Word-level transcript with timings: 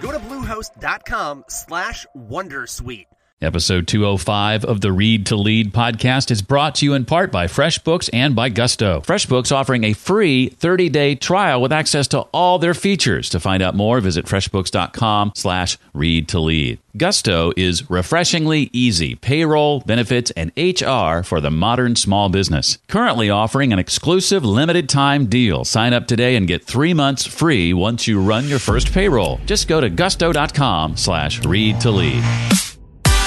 Go 0.00 0.12
to 0.12 0.18
bluehost.com 0.18 1.44
slash 1.48 2.06
wondersuite. 2.16 3.09
Episode 3.42 3.88
205 3.88 4.66
of 4.66 4.82
the 4.82 4.92
Read 4.92 5.24
to 5.24 5.34
Lead 5.34 5.72
podcast 5.72 6.30
is 6.30 6.42
brought 6.42 6.74
to 6.74 6.84
you 6.84 6.92
in 6.92 7.06
part 7.06 7.32
by 7.32 7.46
FreshBooks 7.46 8.10
and 8.12 8.36
by 8.36 8.50
Gusto. 8.50 9.00
FreshBooks 9.00 9.50
offering 9.50 9.82
a 9.84 9.94
free 9.94 10.50
30-day 10.60 11.14
trial 11.14 11.62
with 11.62 11.72
access 11.72 12.06
to 12.08 12.20
all 12.34 12.58
their 12.58 12.74
features. 12.74 13.30
To 13.30 13.40
find 13.40 13.62
out 13.62 13.74
more, 13.74 13.98
visit 14.02 14.26
freshbooks.com 14.26 15.32
slash 15.34 15.78
read 15.94 16.28
to 16.28 16.38
lead. 16.38 16.80
Gusto 16.94 17.52
is 17.56 17.88
refreshingly 17.88 18.68
easy 18.74 19.14
payroll, 19.14 19.80
benefits, 19.80 20.30
and 20.32 20.52
HR 20.54 21.22
for 21.22 21.40
the 21.40 21.50
modern 21.50 21.96
small 21.96 22.28
business. 22.28 22.76
Currently 22.88 23.30
offering 23.30 23.72
an 23.72 23.78
exclusive 23.78 24.44
limited 24.44 24.86
time 24.86 25.26
deal. 25.26 25.64
Sign 25.64 25.94
up 25.94 26.06
today 26.06 26.36
and 26.36 26.46
get 26.46 26.62
three 26.62 26.92
months 26.92 27.26
free 27.26 27.72
once 27.72 28.06
you 28.06 28.20
run 28.20 28.48
your 28.48 28.58
first 28.58 28.92
payroll. 28.92 29.40
Just 29.46 29.66
go 29.66 29.80
to 29.80 29.88
gusto.com 29.88 30.98
slash 30.98 31.42
read 31.46 31.80
to 31.80 31.90
lead. 31.90 32.22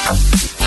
Bye. 0.05 0.62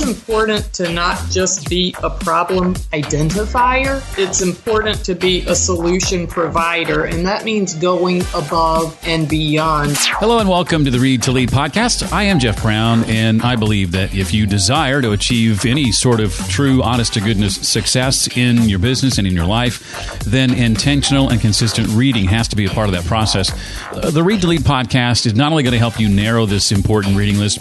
It's 0.00 0.08
important 0.08 0.72
to 0.72 0.90
not 0.90 1.22
just 1.28 1.68
be 1.68 1.94
a 2.02 2.08
problem 2.08 2.72
identifier, 2.94 4.02
it's 4.16 4.40
important 4.40 5.04
to 5.04 5.14
be 5.14 5.42
a 5.42 5.54
solution 5.54 6.26
provider, 6.26 7.04
and 7.04 7.26
that 7.26 7.44
means 7.44 7.74
going 7.74 8.22
above 8.34 8.98
and 9.02 9.28
beyond. 9.28 9.98
Hello 9.98 10.38
and 10.38 10.48
welcome 10.48 10.86
to 10.86 10.90
the 10.90 10.98
Read 10.98 11.22
to 11.24 11.32
Lead 11.32 11.50
podcast. 11.50 12.14
I 12.14 12.22
am 12.22 12.38
Jeff 12.38 12.62
Brown, 12.62 13.04
and 13.10 13.42
I 13.42 13.56
believe 13.56 13.92
that 13.92 14.14
if 14.14 14.32
you 14.32 14.46
desire 14.46 15.02
to 15.02 15.12
achieve 15.12 15.66
any 15.66 15.92
sort 15.92 16.20
of 16.20 16.34
true, 16.48 16.82
honest 16.82 17.12
to 17.14 17.20
goodness 17.20 17.56
success 17.68 18.26
in 18.38 18.70
your 18.70 18.78
business 18.78 19.18
and 19.18 19.26
in 19.26 19.34
your 19.34 19.44
life, 19.44 20.18
then 20.20 20.54
intentional 20.54 21.28
and 21.28 21.42
consistent 21.42 21.88
reading 21.88 22.24
has 22.24 22.48
to 22.48 22.56
be 22.56 22.64
a 22.64 22.70
part 22.70 22.88
of 22.88 22.94
that 22.94 23.04
process. 23.04 23.52
Uh, 23.92 24.10
the 24.10 24.22
Read 24.22 24.40
to 24.40 24.46
Lead 24.46 24.62
podcast 24.62 25.26
is 25.26 25.34
not 25.34 25.52
only 25.52 25.62
going 25.62 25.74
to 25.74 25.78
help 25.78 26.00
you 26.00 26.08
narrow 26.08 26.46
this 26.46 26.72
important 26.72 27.18
reading 27.18 27.38
list, 27.38 27.58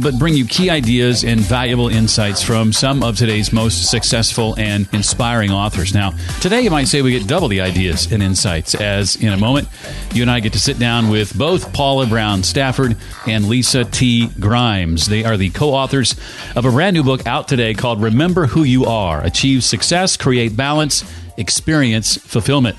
but 0.00 0.16
bring 0.20 0.34
you 0.34 0.46
key 0.46 0.70
ideas 0.70 1.24
and 1.24 1.40
valuable 1.40 1.79
insights 1.88 2.42
from 2.42 2.72
some 2.72 3.02
of 3.02 3.16
today's 3.16 3.52
most 3.52 3.90
successful 3.90 4.54
and 4.58 4.88
inspiring 4.92 5.50
authors. 5.50 5.94
Now, 5.94 6.12
today 6.40 6.60
you 6.60 6.70
might 6.70 6.88
say 6.88 7.02
we 7.02 7.12
get 7.12 7.26
double 7.26 7.48
the 7.48 7.60
ideas 7.60 8.10
and 8.12 8.22
insights, 8.22 8.74
as 8.74 9.16
in 9.16 9.32
a 9.32 9.36
moment, 9.36 9.68
you 10.12 10.22
and 10.22 10.30
I 10.30 10.40
get 10.40 10.52
to 10.52 10.60
sit 10.60 10.78
down 10.78 11.08
with 11.08 11.36
both 11.36 11.72
Paula 11.72 12.06
Brown 12.06 12.42
Stafford 12.42 12.96
and 13.26 13.48
Lisa 13.48 13.84
T. 13.84 14.28
Grimes. 14.38 15.06
They 15.06 15.24
are 15.24 15.36
the 15.36 15.50
co 15.50 15.70
authors 15.70 16.14
of 16.56 16.64
a 16.64 16.70
brand 16.70 16.94
new 16.94 17.02
book 17.02 17.26
out 17.26 17.48
today 17.48 17.74
called 17.74 18.02
Remember 18.02 18.46
Who 18.46 18.62
You 18.62 18.86
Are 18.86 19.24
Achieve 19.24 19.64
Success, 19.64 20.16
Create 20.16 20.56
Balance, 20.56 21.04
Experience 21.36 22.16
Fulfillment. 22.16 22.76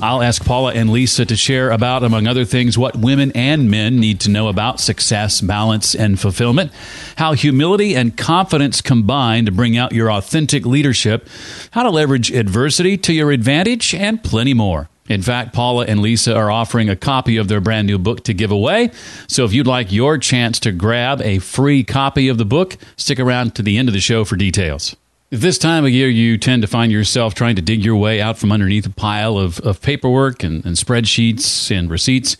I'll 0.00 0.22
ask 0.22 0.44
Paula 0.44 0.72
and 0.74 0.90
Lisa 0.90 1.24
to 1.24 1.36
share 1.36 1.70
about, 1.70 2.04
among 2.04 2.26
other 2.26 2.44
things, 2.44 2.78
what 2.78 2.96
women 2.96 3.32
and 3.32 3.70
men 3.70 3.98
need 3.98 4.20
to 4.20 4.30
know 4.30 4.48
about 4.48 4.80
success, 4.80 5.40
balance, 5.40 5.94
and 5.94 6.20
fulfillment, 6.20 6.72
how 7.16 7.32
humility 7.32 7.96
and 7.96 8.16
confidence 8.16 8.80
combine 8.80 9.46
to 9.46 9.52
bring 9.52 9.76
out 9.76 9.92
your 9.92 10.10
authentic 10.10 10.64
leadership, 10.64 11.28
how 11.72 11.82
to 11.82 11.90
leverage 11.90 12.30
adversity 12.30 12.96
to 12.98 13.12
your 13.12 13.32
advantage, 13.32 13.94
and 13.94 14.22
plenty 14.22 14.54
more. 14.54 14.88
In 15.08 15.22
fact, 15.22 15.54
Paula 15.54 15.86
and 15.86 16.00
Lisa 16.00 16.36
are 16.36 16.50
offering 16.50 16.90
a 16.90 16.96
copy 16.96 17.38
of 17.38 17.48
their 17.48 17.60
brand 17.60 17.86
new 17.86 17.98
book 17.98 18.24
to 18.24 18.34
give 18.34 18.50
away. 18.50 18.90
So 19.26 19.44
if 19.44 19.52
you'd 19.52 19.66
like 19.66 19.90
your 19.90 20.18
chance 20.18 20.60
to 20.60 20.70
grab 20.70 21.22
a 21.22 21.38
free 21.38 21.82
copy 21.82 22.28
of 22.28 22.36
the 22.38 22.44
book, 22.44 22.76
stick 22.96 23.18
around 23.18 23.54
to 23.54 23.62
the 23.62 23.78
end 23.78 23.88
of 23.88 23.94
the 23.94 24.00
show 24.00 24.24
for 24.24 24.36
details. 24.36 24.94
This 25.30 25.58
time 25.58 25.84
of 25.84 25.90
year, 25.90 26.08
you 26.08 26.38
tend 26.38 26.62
to 26.62 26.68
find 26.68 26.90
yourself 26.90 27.34
trying 27.34 27.56
to 27.56 27.60
dig 27.60 27.84
your 27.84 27.96
way 27.96 28.18
out 28.18 28.38
from 28.38 28.50
underneath 28.50 28.86
a 28.86 28.90
pile 28.90 29.36
of, 29.36 29.60
of 29.60 29.82
paperwork 29.82 30.42
and, 30.42 30.64
and 30.64 30.74
spreadsheets 30.74 31.70
and 31.70 31.90
receipts. 31.90 32.38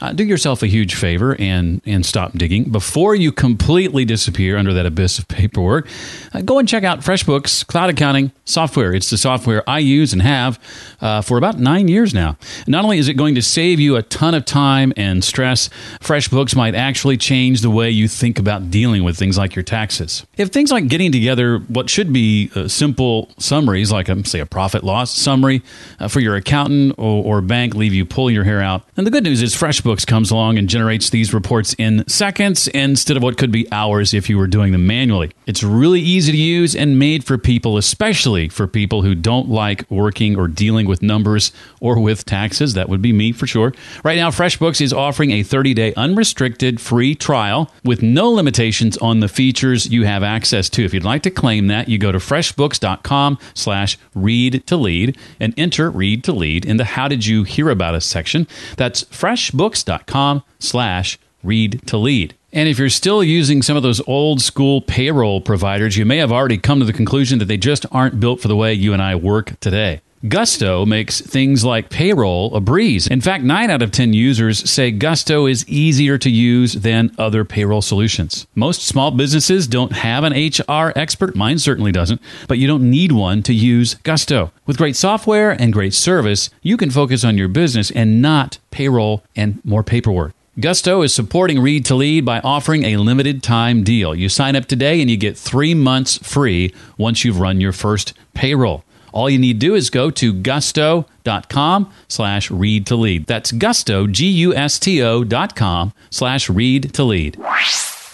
Uh, 0.00 0.12
do 0.12 0.22
yourself 0.22 0.62
a 0.62 0.68
huge 0.68 0.94
favor 0.94 1.34
and, 1.40 1.82
and 1.84 2.06
stop 2.06 2.30
digging. 2.38 2.70
Before 2.70 3.16
you 3.16 3.32
completely 3.32 4.04
disappear 4.04 4.56
under 4.56 4.72
that 4.72 4.86
abyss 4.86 5.18
of 5.18 5.26
paperwork, 5.26 5.88
uh, 6.32 6.42
go 6.42 6.60
and 6.60 6.68
check 6.68 6.84
out 6.84 7.00
FreshBooks 7.00 7.66
Cloud 7.66 7.90
Accounting 7.90 8.30
Software. 8.44 8.94
It's 8.94 9.10
the 9.10 9.18
software 9.18 9.68
I 9.68 9.80
use 9.80 10.12
and 10.12 10.22
have 10.22 10.60
uh, 11.00 11.22
for 11.22 11.38
about 11.38 11.58
nine 11.58 11.88
years 11.88 12.14
now. 12.14 12.36
Not 12.68 12.84
only 12.84 12.98
is 12.98 13.08
it 13.08 13.14
going 13.14 13.34
to 13.34 13.42
save 13.42 13.80
you 13.80 13.96
a 13.96 14.02
ton 14.02 14.34
of 14.34 14.44
time 14.44 14.92
and 14.96 15.24
stress, 15.24 15.68
FreshBooks 16.00 16.54
might 16.54 16.76
actually 16.76 17.16
change 17.16 17.62
the 17.62 17.70
way 17.70 17.90
you 17.90 18.06
think 18.06 18.38
about 18.38 18.70
dealing 18.70 19.02
with 19.02 19.18
things 19.18 19.36
like 19.36 19.56
your 19.56 19.64
taxes. 19.64 20.24
If 20.36 20.50
things 20.50 20.70
like 20.70 20.86
getting 20.86 21.10
together 21.10 21.58
what 21.58 21.90
should 21.90 22.12
be 22.12 22.27
uh, 22.54 22.68
simple 22.68 23.30
summaries, 23.38 23.92
like, 23.92 24.08
um, 24.08 24.24
say, 24.24 24.40
a 24.40 24.46
profit 24.46 24.84
loss 24.84 25.16
summary 25.16 25.62
uh, 26.00 26.08
for 26.08 26.20
your 26.20 26.36
accountant 26.36 26.94
or, 26.98 27.24
or 27.24 27.40
bank, 27.40 27.74
leave 27.74 27.94
you 27.94 28.04
pulling 28.04 28.34
your 28.34 28.44
hair 28.44 28.60
out, 28.60 28.82
and 28.96 29.06
the 29.06 29.10
good 29.10 29.24
news 29.24 29.42
is 29.42 29.54
FreshBooks 29.54 30.06
comes 30.06 30.30
along 30.30 30.58
and 30.58 30.68
generates 30.68 31.10
these 31.10 31.32
reports 31.32 31.74
in 31.78 32.06
seconds 32.08 32.68
instead 32.68 33.16
of 33.16 33.22
what 33.22 33.38
could 33.38 33.50
be 33.52 33.70
hours 33.72 34.14
if 34.14 34.28
you 34.28 34.38
were 34.38 34.46
doing 34.46 34.72
them 34.72 34.86
manually. 34.86 35.30
It's 35.46 35.62
really 35.62 36.00
easy 36.00 36.32
to 36.32 36.38
use 36.38 36.74
and 36.74 36.98
made 36.98 37.24
for 37.24 37.38
people, 37.38 37.76
especially 37.76 38.48
for 38.48 38.66
people 38.66 39.02
who 39.02 39.14
don't 39.14 39.48
like 39.48 39.90
working 39.90 40.36
or 40.36 40.48
dealing 40.48 40.86
with 40.86 41.02
numbers 41.02 41.52
or 41.80 41.98
with 41.98 42.24
taxes. 42.24 42.74
That 42.74 42.88
would 42.88 43.02
be 43.02 43.12
me 43.12 43.32
for 43.32 43.46
sure. 43.46 43.72
Right 44.04 44.16
now, 44.16 44.30
FreshBooks 44.30 44.80
is 44.80 44.92
offering 44.92 45.30
a 45.30 45.42
30 45.42 45.74
day 45.74 45.94
unrestricted 45.94 46.80
free 46.80 47.14
trial 47.14 47.70
with 47.84 48.02
no 48.02 48.30
limitations 48.30 48.96
on 48.98 49.20
the 49.20 49.28
features 49.28 49.86
you 49.86 50.04
have 50.04 50.22
access 50.22 50.68
to. 50.70 50.84
If 50.84 50.92
you'd 50.92 51.04
like 51.04 51.22
to 51.22 51.30
claim 51.30 51.68
that, 51.68 51.88
you 51.88 51.98
go 51.98 52.12
to 52.12 52.17
freshbooks.com 52.18 53.38
slash 53.54 53.98
read 54.14 54.66
to 54.66 54.76
lead 54.76 55.16
and 55.40 55.54
enter 55.56 55.90
read 55.90 56.24
to 56.24 56.32
lead 56.32 56.64
in 56.64 56.76
the 56.76 56.84
how 56.84 57.08
did 57.08 57.26
you 57.26 57.44
hear 57.44 57.70
about 57.70 57.94
us 57.94 58.06
section. 58.06 58.46
That's 58.76 59.04
freshbooks.com 59.04 60.42
slash 60.58 61.18
read 61.42 61.86
to 61.86 61.96
lead. 61.96 62.34
And 62.52 62.68
if 62.68 62.78
you're 62.78 62.88
still 62.88 63.22
using 63.22 63.62
some 63.62 63.76
of 63.76 63.82
those 63.82 64.00
old 64.06 64.40
school 64.40 64.80
payroll 64.80 65.40
providers, 65.40 65.96
you 65.96 66.06
may 66.06 66.16
have 66.16 66.32
already 66.32 66.56
come 66.56 66.80
to 66.80 66.86
the 66.86 66.92
conclusion 66.92 67.38
that 67.40 67.44
they 67.44 67.58
just 67.58 67.84
aren't 67.92 68.20
built 68.20 68.40
for 68.40 68.48
the 68.48 68.56
way 68.56 68.72
you 68.72 68.92
and 68.92 69.02
I 69.02 69.14
work 69.16 69.60
today. 69.60 70.00
Gusto 70.26 70.84
makes 70.84 71.20
things 71.20 71.64
like 71.64 71.90
payroll 71.90 72.52
a 72.56 72.60
breeze. 72.60 73.06
In 73.06 73.20
fact, 73.20 73.44
9 73.44 73.70
out 73.70 73.82
of 73.82 73.92
10 73.92 74.12
users 74.12 74.68
say 74.68 74.90
Gusto 74.90 75.46
is 75.46 75.68
easier 75.68 76.18
to 76.18 76.28
use 76.28 76.72
than 76.72 77.14
other 77.18 77.44
payroll 77.44 77.82
solutions. 77.82 78.48
Most 78.56 78.82
small 78.82 79.12
businesses 79.12 79.68
don't 79.68 79.92
have 79.92 80.24
an 80.24 80.32
HR 80.32 80.92
expert, 80.96 81.36
mine 81.36 81.60
certainly 81.60 81.92
doesn't, 81.92 82.20
but 82.48 82.58
you 82.58 82.66
don't 82.66 82.90
need 82.90 83.12
one 83.12 83.44
to 83.44 83.54
use 83.54 83.94
Gusto. 83.94 84.50
With 84.66 84.76
great 84.76 84.96
software 84.96 85.52
and 85.52 85.72
great 85.72 85.94
service, 85.94 86.50
you 86.62 86.76
can 86.76 86.90
focus 86.90 87.22
on 87.22 87.38
your 87.38 87.48
business 87.48 87.92
and 87.92 88.20
not 88.20 88.58
payroll 88.72 89.22
and 89.36 89.64
more 89.64 89.84
paperwork. 89.84 90.32
Gusto 90.58 91.02
is 91.02 91.14
supporting 91.14 91.60
Read 91.60 91.84
to 91.84 91.94
Lead 91.94 92.24
by 92.24 92.40
offering 92.40 92.82
a 92.82 92.96
limited 92.96 93.44
time 93.44 93.84
deal. 93.84 94.12
You 94.16 94.28
sign 94.28 94.56
up 94.56 94.66
today 94.66 95.00
and 95.00 95.08
you 95.08 95.16
get 95.16 95.38
three 95.38 95.72
months 95.72 96.18
free 96.18 96.74
once 96.96 97.24
you've 97.24 97.38
run 97.38 97.60
your 97.60 97.70
first 97.70 98.14
payroll. 98.34 98.82
All 99.12 99.28
you 99.30 99.38
need 99.38 99.60
to 99.60 99.66
do 99.66 99.74
is 99.74 99.90
go 99.90 100.10
to 100.10 100.32
gusto.com 100.32 101.92
slash 102.08 102.50
read 102.50 102.86
to 102.86 102.96
lead. 102.96 103.26
That's 103.26 103.52
gusto, 103.52 104.06
G-U-S-T-O 104.06 105.24
dot 105.24 105.56
com 105.56 105.92
slash 106.10 106.48
read 106.48 106.94
to 106.94 107.04
lead. 107.04 107.36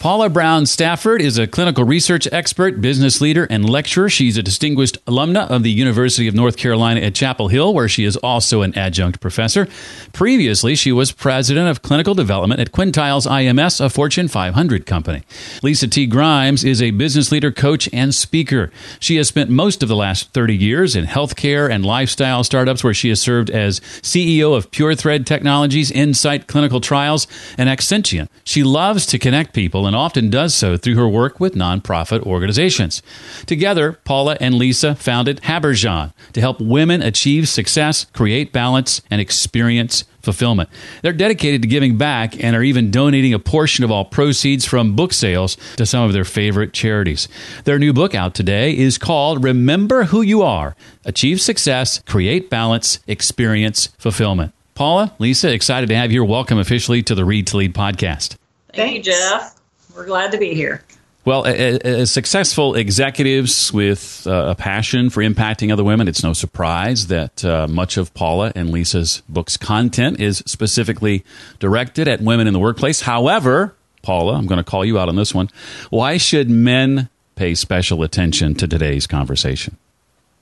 Paula 0.04 0.28
Brown 0.28 0.66
Stafford 0.66 1.22
is 1.22 1.38
a 1.38 1.46
clinical 1.46 1.82
research 1.82 2.28
expert, 2.30 2.82
business 2.82 3.22
leader, 3.22 3.46
and 3.48 3.66
lecturer. 3.66 4.10
She's 4.10 4.36
a 4.36 4.42
distinguished 4.42 5.02
alumna 5.06 5.48
of 5.48 5.62
the 5.62 5.70
University 5.70 6.28
of 6.28 6.34
North 6.34 6.58
Carolina 6.58 7.00
at 7.00 7.14
Chapel 7.14 7.48
Hill, 7.48 7.72
where 7.72 7.88
she 7.88 8.04
is 8.04 8.18
also 8.18 8.60
an 8.60 8.76
adjunct 8.76 9.22
professor. 9.22 9.66
Previously, 10.12 10.74
she 10.74 10.92
was 10.92 11.10
president 11.10 11.70
of 11.70 11.80
clinical 11.80 12.12
development 12.12 12.60
at 12.60 12.70
Quintiles 12.70 13.26
IMS, 13.26 13.82
a 13.82 13.88
Fortune 13.88 14.28
500 14.28 14.84
company. 14.84 15.22
Lisa 15.62 15.88
T. 15.88 16.04
Grimes 16.04 16.64
is 16.64 16.82
a 16.82 16.90
business 16.90 17.32
leader, 17.32 17.50
coach, 17.50 17.88
and 17.90 18.14
speaker. 18.14 18.70
She 19.00 19.16
has 19.16 19.28
spent 19.28 19.48
most 19.48 19.82
of 19.82 19.88
the 19.88 19.96
last 19.96 20.34
30 20.34 20.54
years 20.54 20.94
in 20.94 21.06
healthcare 21.06 21.70
and 21.70 21.82
lifestyle 21.82 22.44
startups, 22.44 22.84
where 22.84 22.92
she 22.92 23.08
has 23.08 23.22
served 23.22 23.48
as 23.48 23.80
CEO 24.02 24.54
of 24.54 24.70
Pure 24.70 24.96
Thread 24.96 25.26
Technologies, 25.26 25.90
Insight 25.90 26.46
Clinical 26.46 26.82
Trials, 26.82 27.26
and 27.56 27.70
Accentient. 27.70 28.30
She 28.44 28.62
loves 28.62 29.06
to 29.06 29.18
connect 29.18 29.54
people 29.54 29.86
and 29.86 29.93
and 29.94 30.00
often 30.00 30.28
does 30.28 30.52
so 30.52 30.76
through 30.76 30.96
her 30.96 31.08
work 31.08 31.38
with 31.38 31.54
nonprofit 31.54 32.20
organizations. 32.22 33.00
Together, 33.46 33.92
Paula 34.04 34.36
and 34.40 34.56
Lisa 34.56 34.96
founded 34.96 35.40
Habergeon 35.42 36.12
to 36.32 36.40
help 36.40 36.60
women 36.60 37.00
achieve 37.00 37.48
success, 37.48 38.04
create 38.06 38.52
balance, 38.52 39.02
and 39.08 39.20
experience 39.20 40.02
fulfillment. 40.20 40.68
They're 41.02 41.12
dedicated 41.12 41.62
to 41.62 41.68
giving 41.68 41.96
back 41.96 42.42
and 42.42 42.56
are 42.56 42.62
even 42.64 42.90
donating 42.90 43.34
a 43.34 43.38
portion 43.38 43.84
of 43.84 43.92
all 43.92 44.04
proceeds 44.04 44.64
from 44.64 44.96
book 44.96 45.12
sales 45.12 45.56
to 45.76 45.86
some 45.86 46.02
of 46.02 46.12
their 46.12 46.24
favorite 46.24 46.72
charities. 46.72 47.28
Their 47.62 47.78
new 47.78 47.92
book 47.92 48.16
out 48.16 48.34
today 48.34 48.76
is 48.76 48.98
called 48.98 49.44
Remember 49.44 50.04
Who 50.04 50.22
You 50.22 50.42
Are 50.42 50.74
Achieve 51.04 51.40
Success, 51.40 52.00
Create 52.00 52.50
Balance, 52.50 52.98
Experience 53.06 53.90
Fulfillment. 53.98 54.52
Paula, 54.74 55.14
Lisa, 55.20 55.52
excited 55.52 55.88
to 55.90 55.94
have 55.94 56.10
you. 56.10 56.24
Welcome 56.24 56.58
officially 56.58 57.00
to 57.04 57.14
the 57.14 57.24
Read 57.24 57.46
to 57.48 57.58
Lead 57.58 57.74
podcast. 57.74 58.34
Thank 58.72 58.96
you, 58.96 59.02
Jeff. 59.04 59.54
We're 59.94 60.06
glad 60.06 60.32
to 60.32 60.38
be 60.38 60.54
here. 60.54 60.82
Well, 61.24 61.46
as 61.46 62.10
successful 62.10 62.74
executives 62.74 63.72
with 63.72 64.26
uh, 64.26 64.48
a 64.48 64.54
passion 64.54 65.08
for 65.08 65.22
impacting 65.22 65.72
other 65.72 65.84
women, 65.84 66.06
it's 66.06 66.22
no 66.22 66.34
surprise 66.34 67.06
that 67.06 67.42
uh, 67.42 67.66
much 67.66 67.96
of 67.96 68.12
Paula 68.12 68.52
and 68.54 68.70
Lisa's 68.70 69.22
book's 69.26 69.56
content 69.56 70.20
is 70.20 70.42
specifically 70.44 71.24
directed 71.60 72.08
at 72.08 72.20
women 72.20 72.46
in 72.46 72.52
the 72.52 72.58
workplace. 72.58 73.00
However, 73.00 73.74
Paula, 74.02 74.34
I'm 74.34 74.46
going 74.46 74.58
to 74.58 74.70
call 74.70 74.84
you 74.84 74.98
out 74.98 75.08
on 75.08 75.16
this 75.16 75.34
one. 75.34 75.48
Why 75.88 76.18
should 76.18 76.50
men 76.50 77.08
pay 77.36 77.54
special 77.54 78.02
attention 78.02 78.54
to 78.56 78.68
today's 78.68 79.06
conversation? 79.06 79.78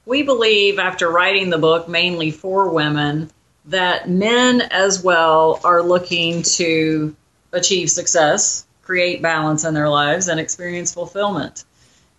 We 0.05 0.25
believe, 0.25 0.81
after 0.81 1.08
writing 1.08 1.50
the 1.50 1.58
book 1.58 1.88
mainly 1.88 2.32
for 2.32 2.70
women, 2.70 3.31
that 3.66 4.10
men 4.10 4.62
as 4.62 5.00
well 5.00 5.60
are 5.62 5.81
looking 5.81 6.43
to 6.43 7.14
achieve 7.52 7.88
success 7.88 8.66
create 8.82 9.23
balance 9.23 9.64
in 9.64 9.75
their 9.75 9.88
lives 9.88 10.29
and 10.29 10.38
experience 10.38 10.93
fulfillment. 10.93 11.64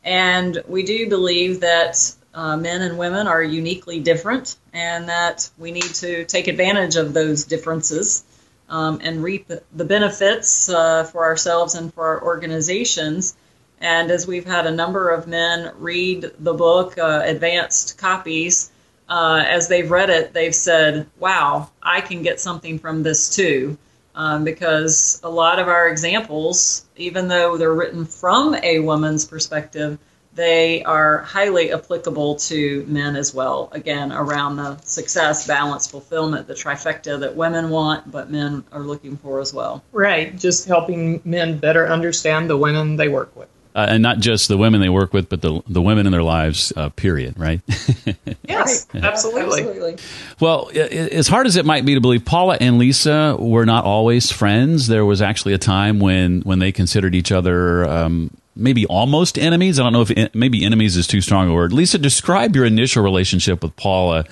And 0.03 0.61
we 0.67 0.83
do 0.83 1.09
believe 1.09 1.61
that 1.61 2.13
uh, 2.33 2.57
men 2.57 2.81
and 2.81 2.97
women 2.97 3.27
are 3.27 3.43
uniquely 3.43 3.99
different 3.99 4.57
and 4.73 5.07
that 5.09 5.49
we 5.57 5.71
need 5.71 5.93
to 5.95 6.25
take 6.25 6.47
advantage 6.47 6.95
of 6.95 7.13
those 7.13 7.45
differences 7.45 8.23
um, 8.69 8.99
and 9.03 9.23
reap 9.23 9.47
the 9.47 9.85
benefits 9.85 10.67
uh, 10.69 11.03
for 11.03 11.25
ourselves 11.25 11.75
and 11.75 11.93
for 11.93 12.05
our 12.05 12.23
organizations. 12.23 13.35
And 13.79 14.09
as 14.09 14.25
we've 14.25 14.45
had 14.45 14.65
a 14.65 14.71
number 14.71 15.09
of 15.09 15.27
men 15.27 15.71
read 15.77 16.31
the 16.39 16.53
book, 16.53 16.97
uh, 16.97 17.21
advanced 17.23 17.97
copies, 17.97 18.71
uh, 19.09 19.43
as 19.45 19.67
they've 19.67 19.91
read 19.91 20.09
it, 20.09 20.33
they've 20.33 20.55
said, 20.55 21.07
wow, 21.19 21.69
I 21.81 22.01
can 22.01 22.23
get 22.23 22.39
something 22.39 22.79
from 22.79 23.03
this 23.03 23.35
too 23.35 23.77
um, 24.15 24.43
because 24.43 25.19
a 25.23 25.29
lot 25.29 25.59
of 25.59 25.67
our 25.67 25.89
examples, 25.89 26.85
even 26.95 27.27
though 27.27 27.57
they're 27.57 27.73
written 27.73 28.05
from 28.05 28.55
a 28.55 28.79
woman's 28.79 29.25
perspective, 29.25 29.97
they 30.35 30.83
are 30.83 31.19
highly 31.19 31.71
applicable 31.71 32.35
to 32.35 32.85
men 32.87 33.15
as 33.15 33.33
well. 33.33 33.69
Again, 33.71 34.11
around 34.11 34.55
the 34.55 34.77
success, 34.81 35.45
balance, 35.45 35.87
fulfillment, 35.87 36.47
the 36.47 36.55
trifecta 36.55 37.19
that 37.19 37.35
women 37.35 37.69
want, 37.69 38.09
but 38.09 38.31
men 38.31 38.63
are 38.71 38.81
looking 38.81 39.17
for 39.17 39.39
as 39.39 39.53
well. 39.53 39.83
Right, 39.91 40.35
just 40.35 40.67
helping 40.67 41.21
men 41.23 41.59
better 41.59 41.87
understand 41.87 42.49
the 42.49 42.57
women 42.57 42.95
they 42.95 43.09
work 43.09 43.35
with 43.35 43.49
uh, 43.75 43.87
and 43.89 44.03
not 44.03 44.19
just 44.19 44.47
the 44.47 44.57
women 44.57 44.81
they 44.81 44.89
work 44.89 45.13
with, 45.13 45.29
but 45.29 45.41
the 45.41 45.61
the 45.67 45.81
women 45.81 46.05
in 46.05 46.11
their 46.11 46.23
lives. 46.23 46.71
Uh, 46.75 46.89
period. 46.89 47.37
Right? 47.37 47.61
yes, 48.47 48.87
right. 48.93 49.03
absolutely. 49.03 49.61
absolutely. 49.61 49.97
Well, 50.39 50.69
as 50.73 51.27
hard 51.27 51.47
as 51.47 51.55
it 51.55 51.65
might 51.65 51.85
be 51.85 51.95
to 51.95 52.01
believe, 52.01 52.25
Paula 52.25 52.57
and 52.59 52.77
Lisa 52.77 53.35
were 53.39 53.65
not 53.65 53.85
always 53.85 54.31
friends. 54.31 54.87
There 54.87 55.05
was 55.05 55.21
actually 55.21 55.53
a 55.53 55.57
time 55.57 55.99
when 55.99 56.41
when 56.41 56.59
they 56.59 56.71
considered 56.71 57.15
each 57.15 57.31
other. 57.31 57.85
Um, 57.85 58.31
maybe 58.55 58.85
almost 58.85 59.37
enemies. 59.37 59.79
I 59.79 59.83
don't 59.83 59.93
know 59.93 60.05
if 60.07 60.35
maybe 60.35 60.63
enemies 60.63 60.95
is 60.95 61.07
too 61.07 61.21
strong 61.21 61.49
a 61.49 61.53
word. 61.53 61.73
Lisa, 61.73 61.97
describe 61.97 62.55
your 62.55 62.65
initial 62.65 63.03
relationship 63.03 63.63
with 63.63 63.75
Paula 63.75 64.25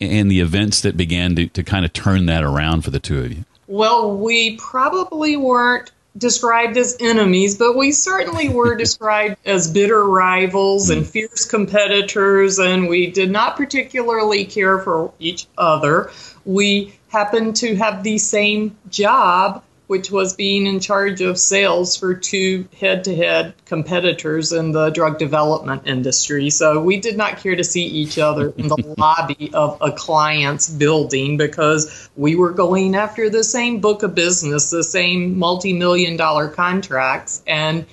and 0.00 0.30
the 0.30 0.40
events 0.40 0.80
that 0.80 0.96
began 0.96 1.36
to, 1.36 1.46
to 1.48 1.62
kind 1.62 1.84
of 1.84 1.92
turn 1.92 2.26
that 2.26 2.42
around 2.42 2.82
for 2.82 2.90
the 2.90 3.00
two 3.00 3.20
of 3.20 3.32
you. 3.32 3.44
Well, 3.66 4.16
we 4.16 4.56
probably 4.56 5.36
weren't 5.36 5.92
described 6.16 6.76
as 6.76 6.96
enemies, 7.00 7.56
but 7.56 7.76
we 7.76 7.92
certainly 7.92 8.48
were 8.48 8.74
described 8.76 9.36
as 9.44 9.70
bitter 9.70 10.04
rivals 10.04 10.90
and 10.90 11.02
hmm. 11.02 11.08
fierce 11.08 11.44
competitors, 11.44 12.58
and 12.58 12.88
we 12.88 13.10
did 13.10 13.30
not 13.30 13.56
particularly 13.56 14.44
care 14.44 14.78
for 14.78 15.12
each 15.18 15.46
other. 15.56 16.10
We 16.44 16.94
happened 17.08 17.56
to 17.56 17.74
have 17.76 18.02
the 18.02 18.18
same 18.18 18.76
job 18.88 19.62
which 19.90 20.08
was 20.08 20.34
being 20.34 20.68
in 20.68 20.78
charge 20.78 21.20
of 21.20 21.36
sales 21.36 21.96
for 21.96 22.14
two 22.14 22.64
head 22.78 23.02
to 23.02 23.16
head 23.16 23.52
competitors 23.64 24.52
in 24.52 24.70
the 24.70 24.88
drug 24.90 25.18
development 25.18 25.82
industry. 25.84 26.48
So 26.48 26.80
we 26.80 27.00
did 27.00 27.16
not 27.16 27.38
care 27.38 27.56
to 27.56 27.64
see 27.64 27.86
each 27.86 28.16
other 28.16 28.50
in 28.56 28.68
the 28.68 28.94
lobby 28.98 29.50
of 29.52 29.78
a 29.80 29.90
client's 29.90 30.70
building 30.70 31.36
because 31.36 32.08
we 32.14 32.36
were 32.36 32.52
going 32.52 32.94
after 32.94 33.28
the 33.28 33.42
same 33.42 33.80
book 33.80 34.04
of 34.04 34.14
business, 34.14 34.70
the 34.70 34.84
same 34.84 35.36
multi 35.36 35.72
million 35.72 36.16
dollar 36.16 36.46
contracts. 36.46 37.42
And 37.44 37.84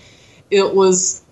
it 0.51 0.75
was 0.75 1.23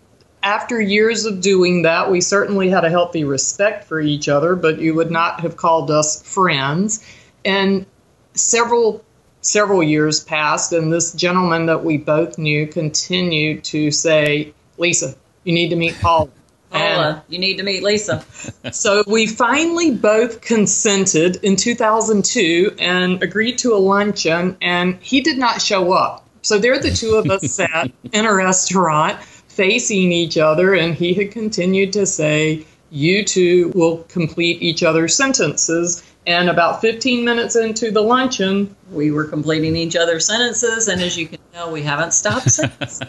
after 0.42 0.82
years 0.82 1.26
of 1.26 1.42
doing 1.42 1.84
that, 1.84 2.10
we 2.10 2.22
certainly 2.22 2.70
had 2.72 2.84
a 2.84 2.90
healthy 2.90 3.24
respect 3.24 3.84
for 3.84 4.02
each 4.02 4.28
other, 4.28 4.56
but 4.56 4.80
you 4.80 4.96
would 4.96 5.12
not 5.12 5.42
have 5.42 5.58
called 5.58 5.92
us 5.92 6.24
friends. 6.24 7.06
And 7.46 7.86
several 8.34 9.05
several 9.46 9.84
years 9.84 10.24
passed, 10.24 10.74
and 10.74 10.92
this 10.92 11.14
gentleman 11.14 11.68
that 11.68 11.84
we 11.84 11.98
both 11.98 12.38
knew 12.38 12.68
continued 12.68 13.64
to 13.66 13.92
say, 13.92 14.54
Lisa, 14.78 15.16
you 15.44 15.54
need 15.54 15.70
to 15.70 15.76
meet 15.76 15.96
Paul. 16.02 16.30
Paula, 16.72 17.24
you 17.30 17.40
need 17.40 17.58
to 17.58 17.64
meet 17.64 17.84
Lisa. 17.84 18.26
so 18.72 19.04
we 19.08 19.28
finally 19.28 19.92
both 19.92 20.42
consented 20.42 21.38
in 21.44 21.56
2002 21.56 22.76
and 22.80 23.22
agreed 23.22 23.58
to 23.60 23.74
a 23.74 23.78
luncheon, 23.78 24.58
and 24.62 24.98
he 25.02 25.22
did 25.22 25.38
not 25.38 25.62
show 25.62 25.94
up. 25.94 26.28
So 26.42 26.58
there 26.58 26.78
the 26.80 26.92
two 26.92 27.16
of 27.16 27.30
us 27.30 27.52
sat 27.52 27.92
in 28.12 28.26
a 28.26 28.34
restaurant 28.34 29.22
facing 29.22 30.12
each 30.12 30.38
other, 30.38 30.74
and 30.74 30.96
he 30.96 31.14
had 31.14 31.32
continued 31.32 31.94
to 31.94 32.06
say, 32.06 32.66
You 32.90 33.24
two 33.24 33.72
will 33.76 34.04
complete 34.10 34.62
each 34.62 34.84
other's 34.84 35.16
sentences. 35.16 36.04
And 36.28 36.50
about 36.50 36.82
15 36.82 37.24
minutes 37.24 37.56
into 37.56 37.92
the 37.92 38.02
luncheon, 38.02 38.76
we 38.92 39.12
were 39.12 39.26
completing 39.26 39.76
each 39.76 39.96
other's 39.96 40.26
sentences. 40.26 40.88
And 40.88 41.02
as 41.02 41.16
you 41.18 41.28
can 41.28 41.40
tell, 41.54 41.72
we 41.72 41.84
haven't 41.84 42.14
stopped 42.14 42.50
since. 42.50 43.00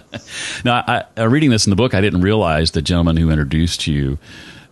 now, 0.64 0.84
I, 0.86 1.04
uh, 1.18 1.28
reading 1.28 1.50
this 1.50 1.66
in 1.66 1.70
the 1.70 1.76
book, 1.76 1.92
I 1.92 2.00
didn't 2.00 2.22
realize 2.22 2.70
the 2.70 2.82
gentleman 2.82 3.16
who 3.16 3.30
introduced 3.30 3.86
you 3.88 4.18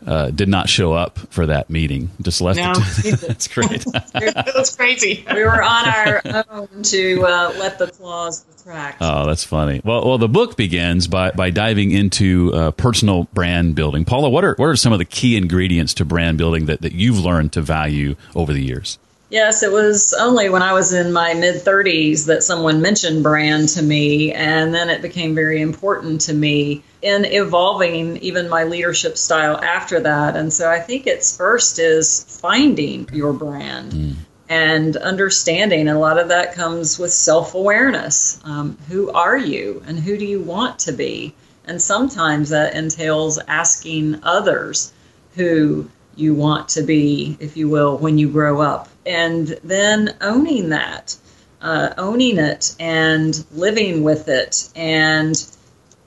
uh, 0.06 0.30
did 0.30 0.48
not 0.48 0.68
show 0.68 0.92
up 0.92 1.18
for 1.18 1.46
that 1.46 1.70
meeting. 1.70 2.10
Just 2.22 2.40
left 2.40 2.58
no, 2.58 2.72
it. 2.76 3.20
That's 3.26 3.48
great. 3.48 3.84
it 4.14 4.54
was 4.54 4.74
crazy. 4.74 5.24
We 5.32 5.44
were 5.44 5.62
on 5.62 5.88
our 5.88 6.44
own 6.50 6.82
to 6.84 7.22
uh, 7.22 7.54
let 7.58 7.78
the 7.78 7.88
claws 7.88 8.44
retract. 8.48 8.98
Oh, 9.00 9.26
that's 9.26 9.44
funny. 9.44 9.80
Well, 9.84 10.06
well, 10.06 10.18
the 10.18 10.28
book 10.28 10.56
begins 10.56 11.06
by 11.06 11.30
by 11.32 11.50
diving 11.50 11.90
into 11.90 12.52
uh, 12.54 12.70
personal 12.72 13.24
brand 13.34 13.74
building. 13.74 14.04
Paula, 14.04 14.30
what 14.30 14.44
are 14.44 14.54
what 14.56 14.66
are 14.66 14.76
some 14.76 14.92
of 14.92 14.98
the 14.98 15.04
key 15.04 15.36
ingredients 15.36 15.94
to 15.94 16.04
brand 16.04 16.38
building 16.38 16.66
that, 16.66 16.82
that 16.82 16.92
you've 16.92 17.18
learned 17.18 17.52
to 17.54 17.62
value 17.62 18.16
over 18.34 18.52
the 18.52 18.62
years? 18.62 18.98
Yes, 19.30 19.62
it 19.62 19.70
was 19.70 20.12
only 20.12 20.48
when 20.48 20.62
I 20.62 20.72
was 20.72 20.92
in 20.92 21.12
my 21.12 21.34
mid 21.34 21.64
30s 21.64 22.26
that 22.26 22.42
someone 22.42 22.82
mentioned 22.82 23.22
brand 23.22 23.68
to 23.70 23.82
me, 23.82 24.32
and 24.32 24.74
then 24.74 24.90
it 24.90 25.02
became 25.02 25.36
very 25.36 25.62
important 25.62 26.22
to 26.22 26.34
me 26.34 26.82
in 27.00 27.24
evolving 27.24 28.16
even 28.18 28.48
my 28.48 28.64
leadership 28.64 29.16
style 29.16 29.56
after 29.56 30.00
that. 30.00 30.34
And 30.34 30.52
so 30.52 30.68
I 30.68 30.80
think 30.80 31.06
it's 31.06 31.36
first 31.36 31.78
is 31.78 32.24
finding 32.24 33.08
your 33.12 33.32
brand. 33.32 33.92
Mm. 33.92 34.14
And 34.48 34.96
understanding, 34.96 35.86
and 35.86 35.90
a 35.90 36.00
lot 36.00 36.18
of 36.18 36.26
that 36.28 36.54
comes 36.54 36.98
with 36.98 37.12
self 37.12 37.54
awareness. 37.54 38.40
Um, 38.42 38.76
who 38.88 39.12
are 39.12 39.38
you, 39.38 39.80
and 39.86 39.96
who 39.96 40.18
do 40.18 40.24
you 40.24 40.40
want 40.40 40.80
to 40.80 40.92
be? 40.92 41.34
And 41.66 41.80
sometimes 41.80 42.48
that 42.48 42.74
entails 42.74 43.38
asking 43.38 44.18
others 44.24 44.92
who 45.36 45.88
you 46.20 46.34
want 46.34 46.68
to 46.70 46.82
be, 46.82 47.36
if 47.40 47.56
you 47.56 47.68
will, 47.68 47.96
when 47.96 48.18
you 48.18 48.28
grow 48.28 48.60
up. 48.60 48.88
And 49.06 49.46
then 49.64 50.16
owning 50.20 50.70
that, 50.70 51.16
uh, 51.60 51.94
owning 51.96 52.38
it 52.38 52.74
and 52.78 53.44
living 53.52 54.02
with 54.02 54.28
it 54.28 54.68
and 54.76 55.34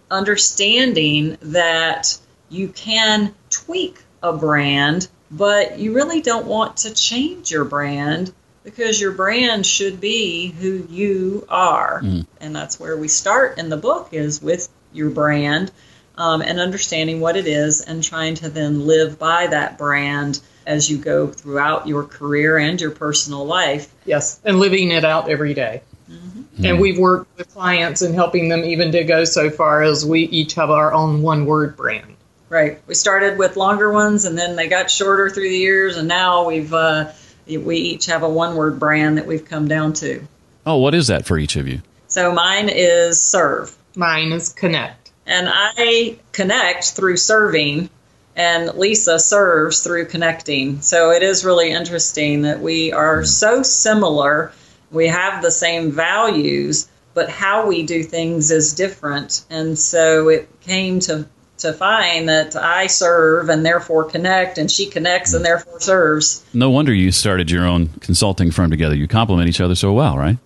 understanding 0.10 1.38
that 1.41 2.17
you 2.50 2.67
can 2.67 3.34
tweak 3.50 4.01
a 4.22 4.34
brand, 4.34 5.08
but 5.32 5.79
you 5.79 5.93
really 5.93 6.22
don't 6.22 6.46
want 6.46 6.77
to 6.77 6.93
change 6.93 7.51
your 7.51 7.65
brand 7.65 8.32
because 8.63 9.01
your 9.01 9.12
brand 9.12 9.65
should 9.65 10.00
be 10.00 10.48
who 10.48 10.88
you 10.89 11.46
are. 11.50 12.01
Mm. 12.01 12.25
And 12.39 12.55
that's 12.55 12.79
where 12.79 12.96
we 12.96 13.08
start 13.08 13.58
in 13.58 13.70
the 13.70 13.77
book 13.77 14.10
is 14.12 14.41
with 14.41 14.70
your 14.93 15.10
brand 15.10 15.72
um, 16.17 16.41
and 16.41 16.60
understanding 16.60 17.20
what 17.20 17.36
it 17.36 17.48
is 17.48 17.82
and 17.82 18.03
trying 18.03 18.36
to 18.36 18.50
then 18.50 18.86
live 18.86 19.17
by 19.17 19.48
that 19.48 19.77
brand 19.77 20.39
as 20.65 20.89
you 20.89 20.98
go 20.98 21.27
throughout 21.27 21.88
your 21.88 22.03
career 22.03 22.58
and 22.58 22.79
your 22.79 22.91
personal 22.91 23.46
life. 23.46 23.93
Yes, 24.05 24.39
and 24.46 24.60
living 24.60 24.91
it 24.91 25.03
out 25.03 25.29
every 25.29 25.53
day. 25.53 25.82
Mm-hmm. 26.10 26.41
Mm. 26.62 26.70
And 26.70 26.79
we've 26.79 27.00
worked 27.00 27.38
with 27.38 27.53
clients 27.53 28.01
and 28.01 28.13
helping 28.13 28.50
them 28.50 28.63
even 28.63 28.91
to 28.91 29.03
go 29.03 29.24
so 29.24 29.50
far 29.50 29.82
as 29.82 30.05
we 30.05 30.24
each 30.24 30.53
have 30.55 30.70
our 30.70 30.93
own 30.93 31.22
one 31.22 31.46
word 31.46 31.75
brand. 31.75 32.15
Right. 32.50 32.79
We 32.86 32.93
started 32.93 33.39
with 33.39 33.58
longer 33.58 33.91
ones 33.91 34.25
and 34.25 34.38
then 34.38 34.55
they 34.55 34.67
got 34.67 34.91
shorter 34.91 35.29
through 35.29 35.50
the 35.50 35.58
years, 35.58 35.98
and 35.98 36.08
now 36.08 36.46
we've 36.46 36.74
uh, 36.74 37.12
we 37.48 37.77
each 37.77 38.05
have 38.05 38.24
a 38.24 38.29
one 38.29 38.55
word 38.55 38.79
brand 38.79 39.17
that 39.17 39.25
we've 39.25 39.46
come 39.46 39.67
down 39.67 39.93
to. 39.93 40.25
Oh, 40.65 40.77
what 40.77 40.93
is 40.93 41.08
that 41.08 41.25
for 41.25 41.38
each 41.38 41.55
of 41.55 41.67
you? 41.67 41.82
So 42.08 42.32
mine 42.32 42.70
is 42.70 43.20
serve. 43.20 43.75
Mine 43.96 44.32
is 44.32 44.50
connect. 44.50 45.02
And 45.25 45.48
I 45.51 46.18
connect 46.32 46.92
through 46.92 47.18
serving 47.18 47.89
and 48.36 48.74
Lisa 48.77 49.20
serves 49.20 49.84
through 49.84 50.06
connecting. 50.06 50.82
So 50.82 51.12
it 51.12 51.24
is 51.24 51.46
really 51.46 51.72
interesting 51.72 52.42
that 52.44 52.62
we 52.62 52.92
are 52.92 53.24
so 53.24 53.63
similar. 53.63 54.51
We 54.92 55.08
have 55.08 55.42
the 55.42 55.51
same 55.51 55.92
values, 55.92 56.88
but 57.13 57.30
how 57.30 57.68
we 57.68 57.84
do 57.86 58.03
things 58.03 58.50
is 58.51 58.74
different. 58.74 59.46
And 59.50 59.77
so 59.77 60.30
it 60.30 60.50
came 60.62 61.00
to 61.01 61.27
to 61.60 61.72
find 61.72 62.27
that 62.27 62.56
I 62.56 62.88
serve 62.88 63.48
and 63.48 63.65
therefore 63.65 64.03
connect, 64.03 64.58
and 64.58 64.70
she 64.70 64.86
connects 64.88 65.34
and 65.34 65.46
therefore 65.46 65.80
serves. 65.80 66.44
No 66.53 66.70
wonder 66.70 66.94
you 66.94 67.12
started 67.12 67.50
your 67.50 67.65
own 67.65 67.88
consulting 68.01 68.51
firm 68.51 68.70
together. 68.70 68.96
You 68.96 69.08
complement 69.08 69.48
each 69.48 69.62
other 69.62 69.75
so 69.75 69.94
well, 69.94 70.18
right? 70.18 70.38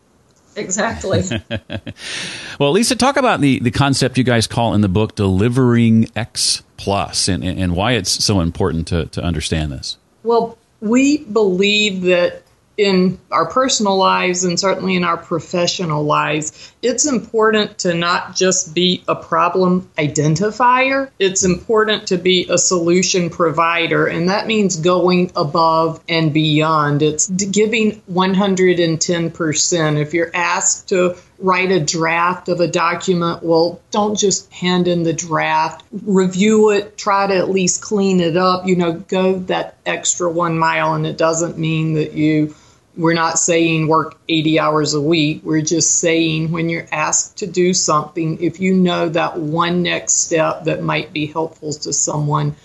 Exactly. 0.58 1.24
well, 2.60 2.72
Lisa, 2.72 2.96
talk 2.96 3.16
about 3.16 3.42
the, 3.42 3.60
the 3.60 3.72
concept 3.72 4.18
you 4.18 4.24
guys 4.24 4.48
call 4.48 4.74
in 4.74 4.82
the 4.82 4.90
book 4.90 5.16
delivering 5.16 6.10
X 6.16 6.64
plus 6.78 7.28
and, 7.28 7.44
and 7.44 7.76
why 7.76 7.94
it's 7.94 8.24
so 8.24 8.40
important 8.40 8.88
to, 8.88 9.06
to 9.08 9.22
understand 9.22 9.72
this. 9.72 9.98
Well, 10.24 10.58
we 10.82 11.20
believe 11.20 12.02
that 12.04 12.44
in 12.78 13.20
our 13.32 13.48
personal 13.50 13.98
lives 13.98 14.44
and 14.44 14.60
certainly 14.60 14.96
in 14.96 15.04
our 15.04 15.18
professional 15.18 16.04
lives, 16.04 16.74
it's 16.84 17.08
important 17.08 17.80
to 17.80 17.96
not 17.96 18.36
just 18.36 18.76
be 18.76 19.04
a 19.08 19.16
problem 19.16 19.90
identifier. 19.98 21.10
It's 21.18 21.44
important 21.44 22.08
to 22.08 22.18
be 22.18 22.48
a 22.50 22.58
solution 22.58 23.32
provider. 23.32 24.06
And 24.06 24.30
that 24.30 24.46
means 24.46 24.76
going 24.76 25.32
above 25.36 26.04
and 26.08 26.32
beyond. 26.32 27.02
It's 27.02 27.28
giving 27.30 28.00
110%. 28.12 30.00
If 30.00 30.14
you're 30.14 30.32
asked 30.36 30.90
to 30.90 31.16
write 31.40 31.72
a 31.72 31.80
draft 31.80 32.48
of 32.50 32.60
a 32.60 32.68
document, 32.68 33.42
well, 33.44 33.82
don't 33.90 34.18
just 34.18 34.52
hand 34.54 34.88
in 34.88 35.02
the 35.04 35.14
draft. 35.14 35.84
Review 35.92 36.70
it, 36.72 36.98
try 36.98 37.26
to 37.28 37.36
at 37.36 37.50
least 37.50 37.82
clean 37.82 38.20
it 38.20 38.38
up, 38.38 38.68
you 38.68 38.76
know, 38.76 38.94
go 38.94 39.40
that 39.40 39.78
extra 39.86 40.30
one 40.30 40.60
mile. 40.60 40.94
And 40.94 41.08
it 41.08 41.18
doesn't 41.18 41.58
mean 41.58 41.94
that 41.94 42.14
you 42.14 42.56
we're 42.98 43.14
not 43.14 43.38
saying 43.38 43.88
work 43.88 44.18
80 44.28 44.60
hours 44.60 44.94
a 44.96 45.02
week. 45.02 45.42
We're 45.44 45.62
just 45.62 46.00
saying 46.00 46.52
when 46.52 46.68
you're 46.70 46.88
asked 46.92 47.38
to 47.38 47.48
do 47.48 47.74
something, 47.74 48.42
if 48.42 48.60
you 48.60 48.74
know 48.74 49.08
that 49.10 49.38
one 49.38 49.84
next 49.84 50.26
step 50.26 50.64
that 50.64 50.82
might 50.82 51.14
be 51.14 51.28
helpful 51.28 51.72
to 51.74 51.94
someone, 51.94 52.56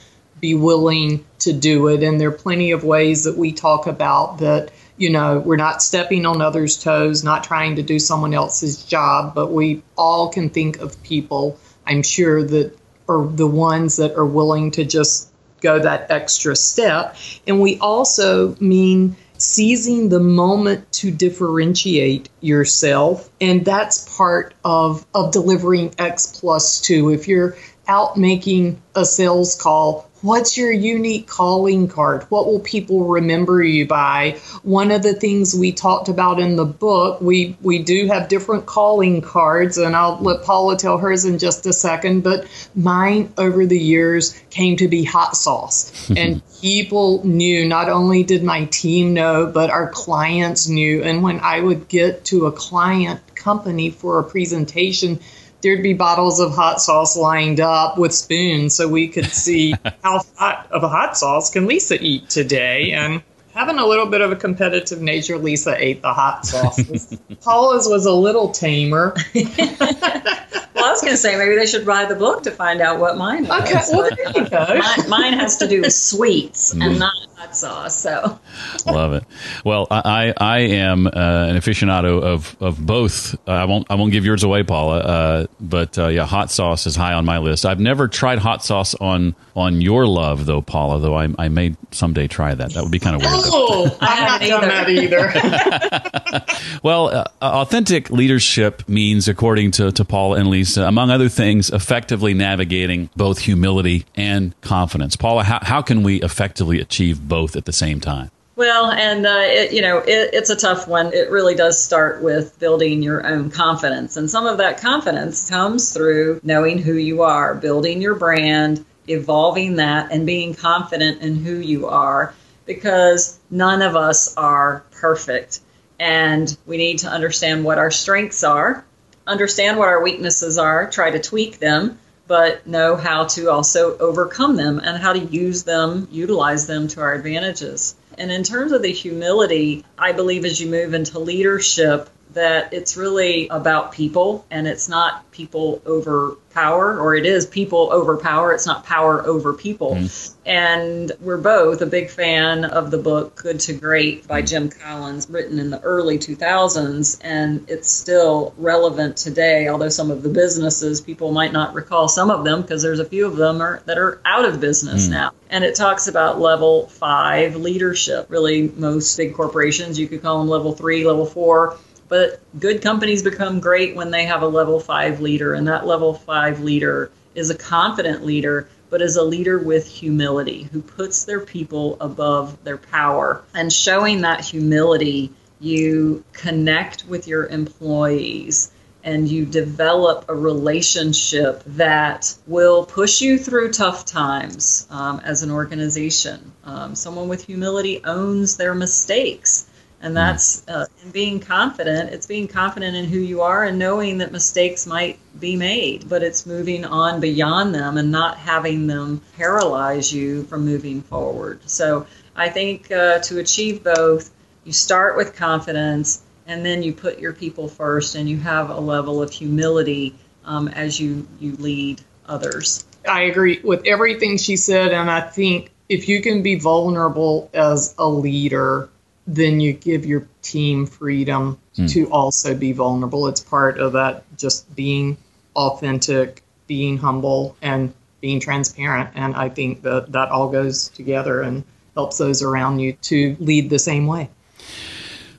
be 0.40 0.54
willing 0.54 1.24
to 1.40 1.52
do 1.52 1.88
it. 1.88 2.02
And 2.02 2.20
there 2.20 2.28
are 2.28 2.32
plenty 2.32 2.72
of 2.72 2.82
ways 2.82 3.24
that 3.24 3.36
we 3.36 3.52
talk 3.52 3.86
about 3.86 4.38
that, 4.38 4.70
you 4.96 5.10
know, 5.10 5.38
we're 5.38 5.56
not 5.56 5.82
stepping 5.82 6.24
on 6.24 6.40
others' 6.40 6.82
toes, 6.82 7.22
not 7.22 7.44
trying 7.44 7.76
to 7.76 7.82
do 7.82 7.98
someone 7.98 8.32
else's 8.32 8.84
job, 8.84 9.34
but 9.34 9.52
we 9.52 9.82
all 9.96 10.30
can 10.30 10.48
think 10.48 10.80
of 10.80 11.00
people, 11.02 11.58
I'm 11.86 12.02
sure, 12.02 12.42
that 12.42 12.76
are 13.08 13.26
the 13.26 13.46
ones 13.46 13.96
that 13.96 14.16
are 14.16 14.26
willing 14.26 14.70
to 14.72 14.84
just 14.84 15.30
go 15.60 15.78
that 15.78 16.10
extra 16.10 16.56
step. 16.56 17.16
And 17.46 17.60
we 17.60 17.78
also 17.78 18.56
mean 18.58 19.16
seizing 19.42 20.08
the 20.08 20.20
moment 20.20 20.90
to 20.92 21.10
differentiate 21.10 22.28
yourself. 22.40 23.28
And 23.40 23.64
that's 23.64 24.16
part 24.16 24.54
of, 24.64 25.04
of 25.14 25.32
delivering 25.32 25.94
X 25.98 26.38
plus 26.38 26.80
two. 26.80 27.10
If 27.10 27.26
you're 27.26 27.56
out 27.88 28.16
making 28.16 28.80
a 28.94 29.04
sales 29.04 29.60
call, 29.60 30.08
What's 30.22 30.56
your 30.56 30.70
unique 30.70 31.26
calling 31.26 31.88
card? 31.88 32.22
What 32.28 32.46
will 32.46 32.60
people 32.60 33.06
remember 33.06 33.60
you 33.62 33.86
by? 33.88 34.38
One 34.62 34.92
of 34.92 35.02
the 35.02 35.14
things 35.14 35.52
we 35.52 35.72
talked 35.72 36.08
about 36.08 36.38
in 36.38 36.54
the 36.54 36.64
book, 36.64 37.20
we 37.20 37.56
we 37.60 37.80
do 37.80 38.06
have 38.06 38.28
different 38.28 38.64
calling 38.64 39.20
cards, 39.20 39.78
and 39.78 39.96
I'll 39.96 40.18
let 40.20 40.44
Paula 40.44 40.76
tell 40.76 40.98
hers 40.98 41.24
in 41.24 41.38
just 41.38 41.66
a 41.66 41.72
second. 41.72 42.22
But 42.22 42.46
mine 42.76 43.32
over 43.36 43.66
the 43.66 43.78
years 43.78 44.40
came 44.50 44.76
to 44.76 44.86
be 44.86 45.02
hot 45.02 45.36
sauce, 45.36 46.10
and 46.16 46.40
people 46.60 47.26
knew. 47.26 47.68
Not 47.68 47.88
only 47.88 48.22
did 48.22 48.44
my 48.44 48.66
team 48.66 49.14
know, 49.14 49.50
but 49.52 49.70
our 49.70 49.90
clients 49.90 50.68
knew. 50.68 51.02
And 51.02 51.24
when 51.24 51.40
I 51.40 51.58
would 51.58 51.88
get 51.88 52.24
to 52.26 52.46
a 52.46 52.52
client 52.52 53.20
company 53.34 53.90
for 53.90 54.20
a 54.20 54.24
presentation 54.24 55.18
there'd 55.62 55.82
be 55.82 55.94
bottles 55.94 56.40
of 56.40 56.52
hot 56.52 56.80
sauce 56.80 57.16
lined 57.16 57.60
up 57.60 57.96
with 57.96 58.12
spoons 58.12 58.74
so 58.74 58.88
we 58.88 59.08
could 59.08 59.26
see 59.26 59.74
how 60.02 60.22
hot 60.36 60.68
of 60.70 60.82
a 60.82 60.88
hot 60.88 61.16
sauce 61.16 61.50
can 61.50 61.66
Lisa 61.66 61.98
eat 62.00 62.28
today. 62.28 62.92
And 62.92 63.22
having 63.54 63.78
a 63.78 63.86
little 63.86 64.06
bit 64.06 64.20
of 64.20 64.32
a 64.32 64.36
competitive 64.36 65.00
nature, 65.00 65.38
Lisa 65.38 65.74
ate 65.78 66.02
the 66.02 66.12
hot 66.12 66.44
sauce. 66.44 67.16
Paula's 67.40 67.88
was 67.88 68.06
a 68.06 68.12
little 68.12 68.50
tamer. 68.50 69.14
well, 69.34 69.44
I 69.54 70.90
was 70.90 71.00
going 71.00 71.12
to 71.12 71.16
say 71.16 71.36
maybe 71.38 71.56
they 71.56 71.66
should 71.66 71.86
buy 71.86 72.04
the 72.04 72.16
book 72.16 72.42
to 72.42 72.50
find 72.50 72.80
out 72.80 72.98
what 72.98 73.16
mine 73.16 73.46
was. 73.46 73.62
Okay, 73.62 73.80
well, 73.92 74.10
there 74.16 74.42
you 74.42 74.50
go. 74.50 74.66
Mine, 74.68 75.08
mine 75.08 75.32
has 75.34 75.56
to 75.58 75.68
do 75.68 75.80
with 75.80 75.92
sweets 75.92 76.72
and 76.72 76.82
mm. 76.82 76.98
not 76.98 77.14
hot 77.42 77.56
sauce. 77.56 77.96
So 77.96 78.38
love 78.86 79.14
it. 79.14 79.24
Well, 79.64 79.86
I 79.90 80.32
I 80.36 80.58
am 80.60 81.06
uh, 81.06 81.10
an 81.10 81.56
aficionado 81.56 82.22
of 82.22 82.56
of 82.60 82.84
both. 82.84 83.34
Uh, 83.48 83.52
I 83.52 83.64
won't 83.64 83.86
I 83.90 83.96
won't 83.96 84.12
give 84.12 84.24
yours 84.24 84.44
away, 84.44 84.62
Paula. 84.62 84.98
Uh, 84.98 85.46
but 85.60 85.98
uh, 85.98 86.08
yeah, 86.08 86.24
hot 86.24 86.50
sauce 86.50 86.86
is 86.86 86.94
high 86.94 87.14
on 87.14 87.24
my 87.24 87.38
list. 87.38 87.66
I've 87.66 87.80
never 87.80 88.08
tried 88.08 88.38
hot 88.38 88.64
sauce 88.64 88.94
on 88.94 89.34
on 89.56 89.80
your 89.80 90.06
love 90.06 90.46
though, 90.46 90.62
Paula. 90.62 91.00
Though 91.00 91.14
I 91.14 91.28
I 91.38 91.48
may 91.48 91.74
someday 91.90 92.28
try 92.28 92.54
that. 92.54 92.74
That 92.74 92.82
would 92.82 92.92
be 92.92 93.00
kind 93.00 93.16
of 93.16 93.22
weird. 93.22 93.34
Oh, 93.46 93.96
I 94.00 94.14
haven't 94.14 94.48
done 94.48 94.68
that 94.68 94.88
either. 94.88 95.32
well, 96.82 97.08
uh, 97.08 97.24
authentic 97.40 98.10
leadership 98.10 98.88
means, 98.88 99.28
according 99.28 99.72
to 99.72 99.92
to 99.92 100.04
Paula 100.04 100.38
and 100.38 100.48
Lisa, 100.48 100.84
among 100.84 101.10
other 101.10 101.28
things, 101.28 101.70
effectively 101.70 102.34
navigating 102.34 103.10
both 103.16 103.40
humility 103.40 104.04
and 104.14 104.58
confidence. 104.60 105.16
Paula, 105.16 105.44
how 105.44 105.58
how 105.62 105.82
can 105.82 106.02
we 106.02 106.22
effectively 106.22 106.80
achieve 106.80 107.28
both 107.32 107.56
at 107.56 107.64
the 107.64 107.72
same 107.72 107.98
time? 107.98 108.30
Well, 108.56 108.90
and 108.90 109.26
uh, 109.26 109.44
it, 109.44 109.72
you 109.72 109.80
know, 109.80 110.00
it, 110.00 110.34
it's 110.34 110.50
a 110.50 110.54
tough 110.54 110.86
one. 110.86 111.14
It 111.14 111.30
really 111.30 111.54
does 111.54 111.82
start 111.82 112.22
with 112.22 112.58
building 112.58 113.02
your 113.02 113.26
own 113.26 113.50
confidence, 113.50 114.18
and 114.18 114.30
some 114.30 114.46
of 114.46 114.58
that 114.58 114.82
confidence 114.82 115.48
comes 115.48 115.94
through 115.94 116.42
knowing 116.42 116.76
who 116.76 116.92
you 116.92 117.22
are, 117.22 117.54
building 117.54 118.02
your 118.02 118.14
brand, 118.16 118.84
evolving 119.08 119.76
that, 119.76 120.12
and 120.12 120.26
being 120.26 120.54
confident 120.54 121.22
in 121.22 121.36
who 121.36 121.54
you 121.54 121.86
are. 121.86 122.34
Because 122.66 123.40
none 123.50 123.80
of 123.80 123.96
us 123.96 124.36
are 124.36 124.84
perfect, 124.90 125.60
and 125.98 126.54
we 126.66 126.76
need 126.76 126.98
to 126.98 127.08
understand 127.08 127.64
what 127.64 127.78
our 127.78 127.90
strengths 127.90 128.44
are, 128.44 128.84
understand 129.26 129.78
what 129.78 129.88
our 129.88 130.02
weaknesses 130.02 130.58
are, 130.58 130.90
try 130.90 131.10
to 131.10 131.18
tweak 131.18 131.60
them, 131.60 131.98
but 132.26 132.66
know 132.66 132.96
how 132.96 133.24
to 133.26 133.50
also 133.50 133.96
overcome 133.98 134.56
them 134.56 134.78
and 134.78 134.96
how 134.96 135.12
to 135.12 135.18
use 135.18 135.64
them, 135.64 136.08
utilize 136.10 136.66
them 136.66 136.88
to 136.88 137.00
our 137.00 137.14
advantages. 137.14 137.94
And 138.18 138.30
in 138.30 138.42
terms 138.42 138.72
of 138.72 138.82
the 138.82 138.92
humility, 138.92 139.84
I 139.98 140.12
believe 140.12 140.44
as 140.44 140.60
you 140.60 140.70
move 140.70 140.94
into 140.94 141.18
leadership, 141.18 142.08
that 142.34 142.72
it's 142.72 142.96
really 142.96 143.48
about 143.48 143.92
people 143.92 144.44
and 144.50 144.66
it's 144.66 144.88
not 144.88 145.30
people 145.32 145.82
over 145.86 146.36
power, 146.52 146.98
or 146.98 147.14
it 147.14 147.26
is 147.26 147.46
people 147.46 147.90
over 147.92 148.16
power. 148.16 148.52
It's 148.52 148.66
not 148.66 148.84
power 148.84 149.26
over 149.26 149.52
people. 149.52 149.94
Mm. 149.94 150.34
And 150.44 151.12
we're 151.20 151.38
both 151.38 151.80
a 151.82 151.86
big 151.86 152.10
fan 152.10 152.64
of 152.64 152.90
the 152.90 152.98
book 152.98 153.36
Good 153.36 153.60
to 153.60 153.72
Great 153.72 154.26
by 154.26 154.42
Jim 154.42 154.68
Collins, 154.68 155.28
written 155.30 155.58
in 155.58 155.70
the 155.70 155.80
early 155.80 156.18
2000s. 156.18 157.18
And 157.22 157.64
it's 157.68 157.90
still 157.90 158.54
relevant 158.58 159.16
today, 159.16 159.68
although 159.68 159.88
some 159.88 160.10
of 160.10 160.22
the 160.22 160.28
businesses, 160.28 161.00
people 161.00 161.32
might 161.32 161.52
not 161.52 161.74
recall 161.74 162.08
some 162.08 162.30
of 162.30 162.44
them 162.44 162.62
because 162.62 162.82
there's 162.82 163.00
a 163.00 163.04
few 163.04 163.26
of 163.26 163.36
them 163.36 163.60
are, 163.60 163.82
that 163.86 163.98
are 163.98 164.20
out 164.24 164.44
of 164.44 164.60
business 164.60 165.06
mm. 165.06 165.12
now. 165.12 165.32
And 165.50 165.64
it 165.64 165.74
talks 165.74 166.08
about 166.08 166.40
level 166.40 166.88
five 166.88 167.56
leadership. 167.56 168.26
Really, 168.28 168.68
most 168.68 169.16
big 169.16 169.34
corporations, 169.34 169.98
you 169.98 170.08
could 170.08 170.22
call 170.22 170.38
them 170.38 170.48
level 170.48 170.72
three, 170.72 171.04
level 171.04 171.26
four 171.26 171.78
but 172.12 172.42
good 172.60 172.82
companies 172.82 173.22
become 173.22 173.58
great 173.58 173.96
when 173.96 174.10
they 174.10 174.26
have 174.26 174.42
a 174.42 174.46
level 174.46 174.78
five 174.78 175.22
leader, 175.22 175.54
and 175.54 175.66
that 175.68 175.86
level 175.86 176.12
five 176.12 176.60
leader 176.60 177.10
is 177.34 177.48
a 177.48 177.54
confident 177.54 178.22
leader, 178.22 178.68
but 178.90 179.00
is 179.00 179.16
a 179.16 179.22
leader 179.22 179.58
with 179.58 179.88
humility 179.88 180.64
who 180.64 180.82
puts 180.82 181.24
their 181.24 181.40
people 181.40 181.96
above 182.02 182.62
their 182.64 182.76
power. 182.76 183.42
And 183.54 183.72
showing 183.72 184.20
that 184.20 184.44
humility, 184.44 185.32
you 185.58 186.22
connect 186.34 187.06
with 187.06 187.26
your 187.26 187.46
employees 187.46 188.70
and 189.02 189.26
you 189.26 189.46
develop 189.46 190.26
a 190.28 190.34
relationship 190.34 191.62
that 191.64 192.36
will 192.46 192.84
push 192.84 193.22
you 193.22 193.38
through 193.38 193.72
tough 193.72 194.04
times 194.04 194.86
um, 194.90 195.22
as 195.24 195.42
an 195.42 195.50
organization. 195.50 196.52
Um, 196.62 196.94
someone 196.94 197.28
with 197.28 197.46
humility 197.46 198.04
owns 198.04 198.58
their 198.58 198.74
mistakes 198.74 199.66
And 200.02 200.16
that's 200.16 200.66
uh, 200.68 200.86
in 201.04 201.12
being 201.12 201.38
confident. 201.38 202.10
It's 202.10 202.26
being 202.26 202.48
confident 202.48 202.96
in 202.96 203.04
who 203.04 203.18
you 203.18 203.42
are 203.42 203.64
and 203.64 203.78
knowing 203.78 204.18
that 204.18 204.32
mistakes 204.32 204.84
might 204.84 205.18
be 205.38 205.54
made, 205.54 206.08
but 206.08 206.24
it's 206.24 206.44
moving 206.44 206.84
on 206.84 207.20
beyond 207.20 207.72
them 207.72 207.96
and 207.96 208.10
not 208.10 208.36
having 208.36 208.88
them 208.88 209.22
paralyze 209.36 210.12
you 210.12 210.42
from 210.44 210.64
moving 210.64 211.02
forward. 211.02 211.60
So 211.66 212.06
I 212.34 212.48
think 212.48 212.90
uh, 212.90 213.20
to 213.20 213.38
achieve 213.38 213.84
both, 213.84 214.30
you 214.64 214.72
start 214.72 215.16
with 215.16 215.36
confidence 215.36 216.22
and 216.48 216.66
then 216.66 216.82
you 216.82 216.92
put 216.92 217.20
your 217.20 217.32
people 217.32 217.68
first 217.68 218.16
and 218.16 218.28
you 218.28 218.38
have 218.38 218.70
a 218.70 218.80
level 218.80 219.22
of 219.22 219.30
humility 219.30 220.16
um, 220.44 220.66
as 220.68 220.98
you, 220.98 221.26
you 221.38 221.54
lead 221.56 222.00
others. 222.26 222.84
I 223.08 223.22
agree 223.22 223.60
with 223.62 223.86
everything 223.86 224.36
she 224.36 224.56
said, 224.56 224.92
and 224.92 225.10
I 225.10 225.20
think 225.20 225.70
if 225.88 226.08
you 226.08 226.22
can 226.22 226.42
be 226.42 226.56
vulnerable 226.56 227.50
as 227.52 227.94
a 227.98 228.08
leader, 228.08 228.88
then 229.26 229.60
you 229.60 229.72
give 229.72 230.04
your 230.04 230.26
team 230.42 230.86
freedom 230.86 231.58
mm. 231.76 231.90
to 231.92 232.10
also 232.10 232.54
be 232.54 232.72
vulnerable. 232.72 233.28
It's 233.28 233.40
part 233.40 233.78
of 233.78 233.92
that 233.92 234.24
just 234.36 234.74
being 234.74 235.16
authentic, 235.54 236.42
being 236.66 236.98
humble, 236.98 237.56
and 237.62 237.92
being 238.20 238.40
transparent. 238.40 239.10
And 239.14 239.34
I 239.34 239.48
think 239.48 239.82
that 239.82 240.12
that 240.12 240.30
all 240.30 240.48
goes 240.48 240.88
together 240.88 241.42
and 241.42 241.64
helps 241.94 242.18
those 242.18 242.42
around 242.42 242.78
you 242.78 242.94
to 242.94 243.36
lead 243.38 243.70
the 243.70 243.78
same 243.78 244.06
way. 244.06 244.30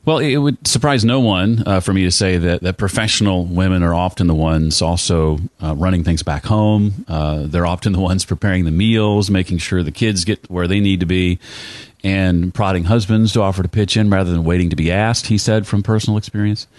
Well, 0.06 0.18
it 0.18 0.36
would 0.36 0.68
surprise 0.68 1.06
no 1.06 1.22
one 1.22 1.64
uh, 1.66 1.80
for 1.80 1.94
me 1.94 2.04
to 2.04 2.12
say 2.12 2.38
that, 2.38 2.62
that 2.62 2.78
professional 2.78 3.46
women 3.46 3.84
are 3.84 3.94
often 3.94 4.28
the 4.28 4.36
ones 4.36 4.82
also 4.82 5.40
uh, 5.64 5.76
running 5.76 6.04
things 6.04 6.22
back 6.24 6.44
home. 6.44 7.06
Uh, 7.08 7.44
they're 7.46 7.66
often 7.66 7.94
the 7.94 8.02
ones 8.02 8.26
preparing 8.26 8.66
the 8.66 8.72
meals, 8.72 9.32
making 9.32 9.60
sure 9.60 9.82
the 9.82 9.94
kids 9.94 10.26
get 10.26 10.50
where 10.52 10.68
they 10.68 10.82
need 10.82 11.00
to 11.00 11.06
be, 11.06 11.40
and 12.04 12.54
prodding 12.54 12.84
husbands 12.86 13.32
to 13.34 13.42
offer 13.42 13.64
to 13.64 13.70
pitch 13.70 13.96
in 13.96 14.10
rather 14.10 14.32
than 14.32 14.44
waiting 14.44 14.70
to 14.70 14.76
be 14.76 14.92
asked, 14.92 15.28
he 15.28 15.38
said 15.38 15.66
from 15.66 15.84
personal 15.84 16.18
experience. 16.18 16.68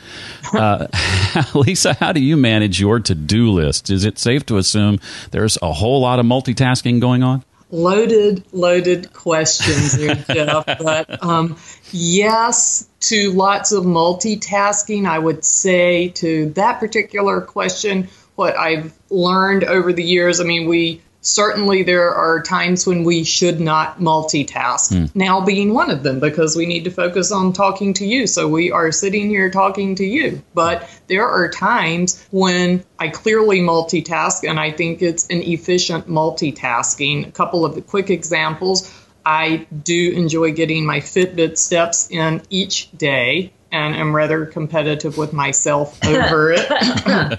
Uh, 0.54 0.86
Lisa, 1.54 1.94
how 1.94 2.12
do 2.12 2.20
you 2.20 2.36
manage 2.36 2.78
your 2.78 3.00
to 3.00 3.14
do 3.14 3.50
list? 3.50 3.90
Is 3.90 4.04
it 4.04 4.20
safe 4.20 4.46
to 4.46 4.56
assume 4.56 5.00
there's 5.32 5.58
a 5.62 5.72
whole 5.72 6.00
lot 6.00 6.20
of 6.20 6.26
multitasking 6.26 7.00
going 7.00 7.24
on? 7.24 7.42
loaded, 7.74 8.44
loaded 8.52 9.12
questions 9.12 9.92
there, 9.96 10.14
Jeff. 10.32 10.64
but 10.64 11.22
um, 11.24 11.56
yes, 11.90 12.88
to 13.00 13.32
lots 13.32 13.72
of 13.72 13.84
multitasking. 13.84 15.06
I 15.06 15.18
would 15.18 15.44
say 15.44 16.08
to 16.10 16.50
that 16.50 16.78
particular 16.78 17.40
question, 17.40 18.08
what 18.36 18.56
I've 18.56 18.92
learned 19.10 19.64
over 19.64 19.92
the 19.92 20.02
years. 20.02 20.40
I 20.40 20.44
mean, 20.44 20.68
we 20.68 21.02
certainly 21.24 21.82
there 21.82 22.14
are 22.14 22.40
times 22.42 22.86
when 22.86 23.02
we 23.02 23.24
should 23.24 23.60
not 23.60 23.98
multitask. 23.98 24.92
Mm. 24.92 25.10
Now 25.16 25.40
being 25.40 25.74
one 25.74 25.90
of 25.90 26.02
them 26.02 26.20
because 26.20 26.54
we 26.54 26.66
need 26.66 26.84
to 26.84 26.90
focus 26.90 27.32
on 27.32 27.52
talking 27.52 27.94
to 27.94 28.06
you. 28.06 28.26
So 28.26 28.46
we 28.46 28.70
are 28.70 28.92
sitting 28.92 29.28
here 29.28 29.50
talking 29.50 29.96
to 29.96 30.04
you. 30.04 30.42
But 30.54 30.88
there 31.08 31.26
are 31.26 31.50
times 31.50 32.24
when 32.30 32.84
I 32.98 33.08
clearly 33.08 33.60
multitask 33.60 34.48
and 34.48 34.60
I 34.60 34.70
think 34.70 35.02
it's 35.02 35.26
an 35.28 35.42
efficient 35.42 36.08
multitasking. 36.08 37.26
A 37.26 37.32
couple 37.32 37.64
of 37.64 37.74
the 37.74 37.82
quick 37.82 38.10
examples. 38.10 38.92
I 39.26 39.66
do 39.82 40.12
enjoy 40.12 40.52
getting 40.52 40.84
my 40.84 41.00
Fitbit 41.00 41.56
steps 41.56 42.10
in 42.10 42.42
each 42.50 42.92
day 42.92 43.54
and 43.74 43.96
am 43.96 44.14
rather 44.14 44.46
competitive 44.46 45.18
with 45.18 45.32
myself 45.32 45.98
over 46.06 46.52
it. 46.52 46.64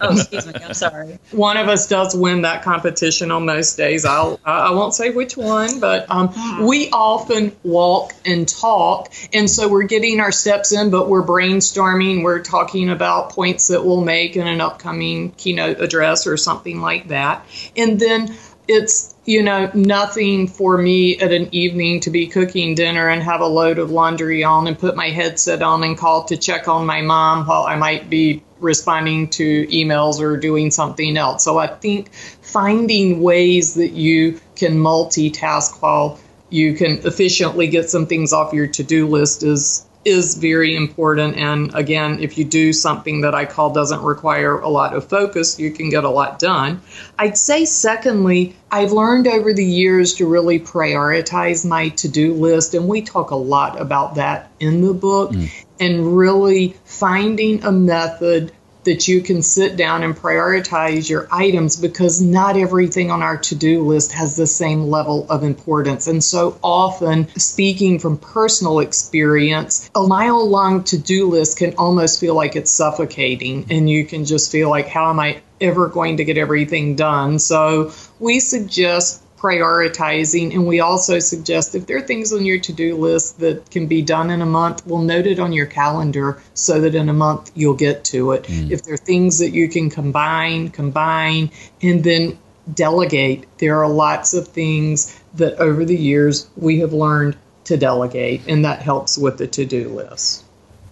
oh, 0.02 0.12
excuse 0.12 0.46
me. 0.46 0.54
I'm 0.56 0.74
sorry. 0.74 1.18
One 1.32 1.56
of 1.56 1.70
us 1.70 1.88
does 1.88 2.14
win 2.14 2.42
that 2.42 2.62
competition 2.62 3.32
on 3.32 3.46
most 3.46 3.78
days. 3.78 4.04
I'll 4.04 4.40
I 4.44 4.72
won't 4.72 4.94
say 4.94 5.12
which 5.12 5.38
one, 5.38 5.80
but 5.80 6.06
um, 6.12 6.30
hmm. 6.36 6.66
we 6.66 6.90
often 6.90 7.56
walk 7.64 8.14
and 8.26 8.48
talk, 8.48 9.14
and 9.34 9.50
so 9.50 9.70
we're 9.70 9.84
getting 9.84 10.20
our 10.20 10.34
steps 10.34 10.74
in, 10.74 10.90
but 10.92 11.08
we're 11.08 11.24
brainstorming. 11.24 12.22
We're 12.22 12.42
talking 12.44 12.90
about 12.90 13.30
points 13.30 13.70
that 13.70 13.86
we'll 13.86 14.04
make 14.04 14.36
in 14.36 14.46
an 14.46 14.60
upcoming 14.60 15.32
keynote 15.32 15.80
address 15.80 16.28
or 16.28 16.36
something 16.36 16.82
like 16.82 17.08
that, 17.08 17.46
and 17.78 17.98
then 17.98 18.36
it's 18.68 19.16
you 19.26 19.42
know, 19.42 19.72
nothing 19.74 20.48
for 20.48 20.78
me 20.78 21.18
at 21.18 21.32
an 21.34 21.50
evening 21.54 22.00
to 22.02 22.12
be 22.12 22.28
cooking 22.28 22.76
dinner 22.76 23.10
and 23.10 23.24
have 23.24 23.42
a 23.42 23.48
load 23.48 23.80
of 23.80 23.90
laundry 23.90 24.44
on 24.44 24.68
and 24.68 24.78
put 24.78 24.96
my 24.96 25.10
headset 25.10 25.64
on 25.64 25.84
and 25.84 25.98
call 25.98 26.26
to 26.26 26.38
check 26.38 26.68
on 26.68 26.86
my 26.86 27.02
mom 27.02 27.46
while 27.48 27.64
I 27.64 27.76
might 27.76 28.10
be 28.10 28.44
responding 28.60 29.30
to 29.32 29.68
emails 29.68 30.20
or 30.20 30.38
doing 30.38 30.70
something 30.70 31.18
else. 31.18 31.44
So 31.44 31.58
I 31.58 31.68
think 31.68 32.14
finding 32.14 33.22
ways 33.22 33.74
that 33.76 33.92
you 33.92 34.40
can 34.56 34.78
multitask 34.78 35.82
while 35.82 36.20
you 36.50 36.76
can 36.76 37.00
efficiently 37.00 37.68
get 37.68 37.90
some 37.90 38.06
things 38.06 38.32
off 38.32 38.54
your 38.54 38.68
to 38.68 38.84
do 38.84 39.08
list 39.08 39.42
is 39.42 39.86
is 40.06 40.36
very 40.36 40.76
important. 40.76 41.36
And 41.36 41.74
again, 41.74 42.20
if 42.20 42.38
you 42.38 42.46
do 42.46 42.72
something 42.72 43.22
that 43.22 43.34
I 43.34 43.46
call 43.46 43.74
doesn't 43.74 44.04
require 44.04 44.60
a 44.60 44.70
lot 44.70 44.96
of 44.96 45.10
focus, 45.10 45.60
you 45.60 45.72
can 45.72 45.90
get 45.90 46.04
a 46.04 46.10
lot 46.10 46.38
done. 46.38 46.82
I'd 47.18 47.38
say, 47.38 47.66
secondly, 47.66 48.56
I've 48.72 48.92
learned 48.92 49.28
over 49.28 49.52
the 49.52 49.66
years 49.66 50.14
to 50.16 50.28
really 50.28 50.60
prioritize 50.60 51.66
my 51.66 51.90
to 51.90 52.08
do 52.08 52.34
list. 52.34 52.76
And 52.76 52.88
we 52.88 53.02
talk 53.02 53.32
a 53.32 53.36
lot 53.36 53.82
about 53.82 54.16
that 54.16 54.52
in 54.60 54.82
the 54.82 54.94
book 54.94 55.32
mm. 55.32 55.52
and 55.80 56.16
really 56.16 56.76
finding 56.86 57.64
a 57.64 57.72
method 57.72 58.52
that 58.86 59.08
you 59.08 59.22
can 59.22 59.42
sit 59.42 59.76
down 59.76 60.04
and 60.04 60.16
prioritize 60.16 61.10
your 61.10 61.28
items 61.32 61.76
because 61.76 62.22
not 62.22 62.58
everything 62.58 63.12
on 63.12 63.22
our 63.22 63.38
to 63.38 63.56
do 63.56 63.86
list 63.86 64.14
has 64.14 64.36
the 64.36 64.48
same 64.48 64.84
level 64.84 65.30
of 65.30 65.44
importance. 65.44 66.08
And 66.08 66.24
so 66.24 66.58
often, 66.64 67.28
speaking 67.38 68.00
from 68.00 68.18
personal 68.18 68.80
experience, 68.80 69.90
a 69.94 70.04
mile 70.08 70.48
long 70.48 70.84
to 70.86 70.98
do 70.98 71.30
list 71.30 71.58
can 71.58 71.76
almost 71.76 72.20
feel 72.20 72.36
like 72.36 72.56
it's 72.56 72.72
suffocating, 72.72 73.66
and 73.70 73.90
you 73.90 74.06
can 74.06 74.26
just 74.26 74.52
feel 74.52 74.70
like, 74.70 74.88
how 74.88 75.10
am 75.10 75.20
I 75.20 75.42
ever 75.60 75.88
going 75.88 76.18
to 76.18 76.26
get 76.26 76.38
everything 76.38 76.96
done? 76.96 77.40
So 77.40 77.92
we 78.20 78.40
suggest 78.40 79.24
prioritizing. 79.38 80.54
And 80.54 80.66
we 80.66 80.80
also 80.80 81.20
suggest 81.20 81.76
if 81.76 81.86
there 81.86 81.98
are 81.98 82.02
things 82.02 82.34
on 82.34 82.46
your 82.46 82.60
to 82.60 82.74
do 82.74 82.96
list 82.96 83.40
that 83.40 83.70
can 83.70 83.88
be 83.88 84.02
done 84.02 84.30
in 84.30 84.42
a 84.42 84.46
month, 84.46 84.86
we'll 84.86 85.02
note 85.02 85.28
it 85.28 85.40
on 85.40 85.54
your 85.54 85.66
calendar 85.66 86.42
so 86.54 86.82
that 86.82 86.96
in 86.96 87.10
a 87.10 87.14
month 87.14 87.52
you'll 87.56 87.76
get 87.76 88.04
to 88.06 88.32
it. 88.32 88.44
Mm. 88.44 88.72
If 88.72 88.84
there 88.84 88.94
are 88.94 88.98
things 88.98 89.40
that 89.40 89.52
you 89.52 89.70
can 89.70 89.90
combine, 89.90 90.70
combine, 90.70 91.52
and 91.82 92.04
then 92.04 92.38
delegate, 92.74 93.46
there 93.60 93.82
are 93.84 93.90
lots 93.90 94.34
of 94.34 94.48
things 94.48 95.20
that 95.36 95.54
over 95.60 95.86
the 95.86 95.96
years 95.96 96.50
we 96.56 96.80
have 96.80 96.94
learned 96.94 97.38
to 97.66 97.78
delegate, 97.78 98.42
and 98.48 98.64
that 98.64 98.82
helps 98.82 99.18
with 99.18 99.38
the 99.38 99.48
to 99.48 99.66
do 99.66 99.90
list. 99.90 100.46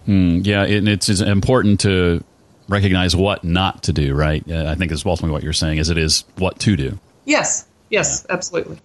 Mm, 0.07 0.45
yeah, 0.45 0.65
it, 0.65 0.87
it's, 0.87 1.07
it's 1.07 1.21
important 1.21 1.79
to 1.81 2.23
recognize 2.67 3.15
what 3.15 3.43
not 3.43 3.83
to 3.83 3.93
do, 3.93 4.13
right? 4.13 4.43
Uh, 4.49 4.65
I 4.67 4.75
think 4.75 4.91
is 4.91 5.05
ultimately 5.05 5.33
what 5.33 5.43
you're 5.43 5.53
saying 5.53 5.77
is 5.77 5.89
it 5.89 5.97
is 5.97 6.25
what 6.37 6.59
to 6.59 6.75
do. 6.75 6.99
Yes, 7.25 7.65
Yes, 7.93 8.25
yeah. 8.27 8.33
absolutely. 8.33 8.79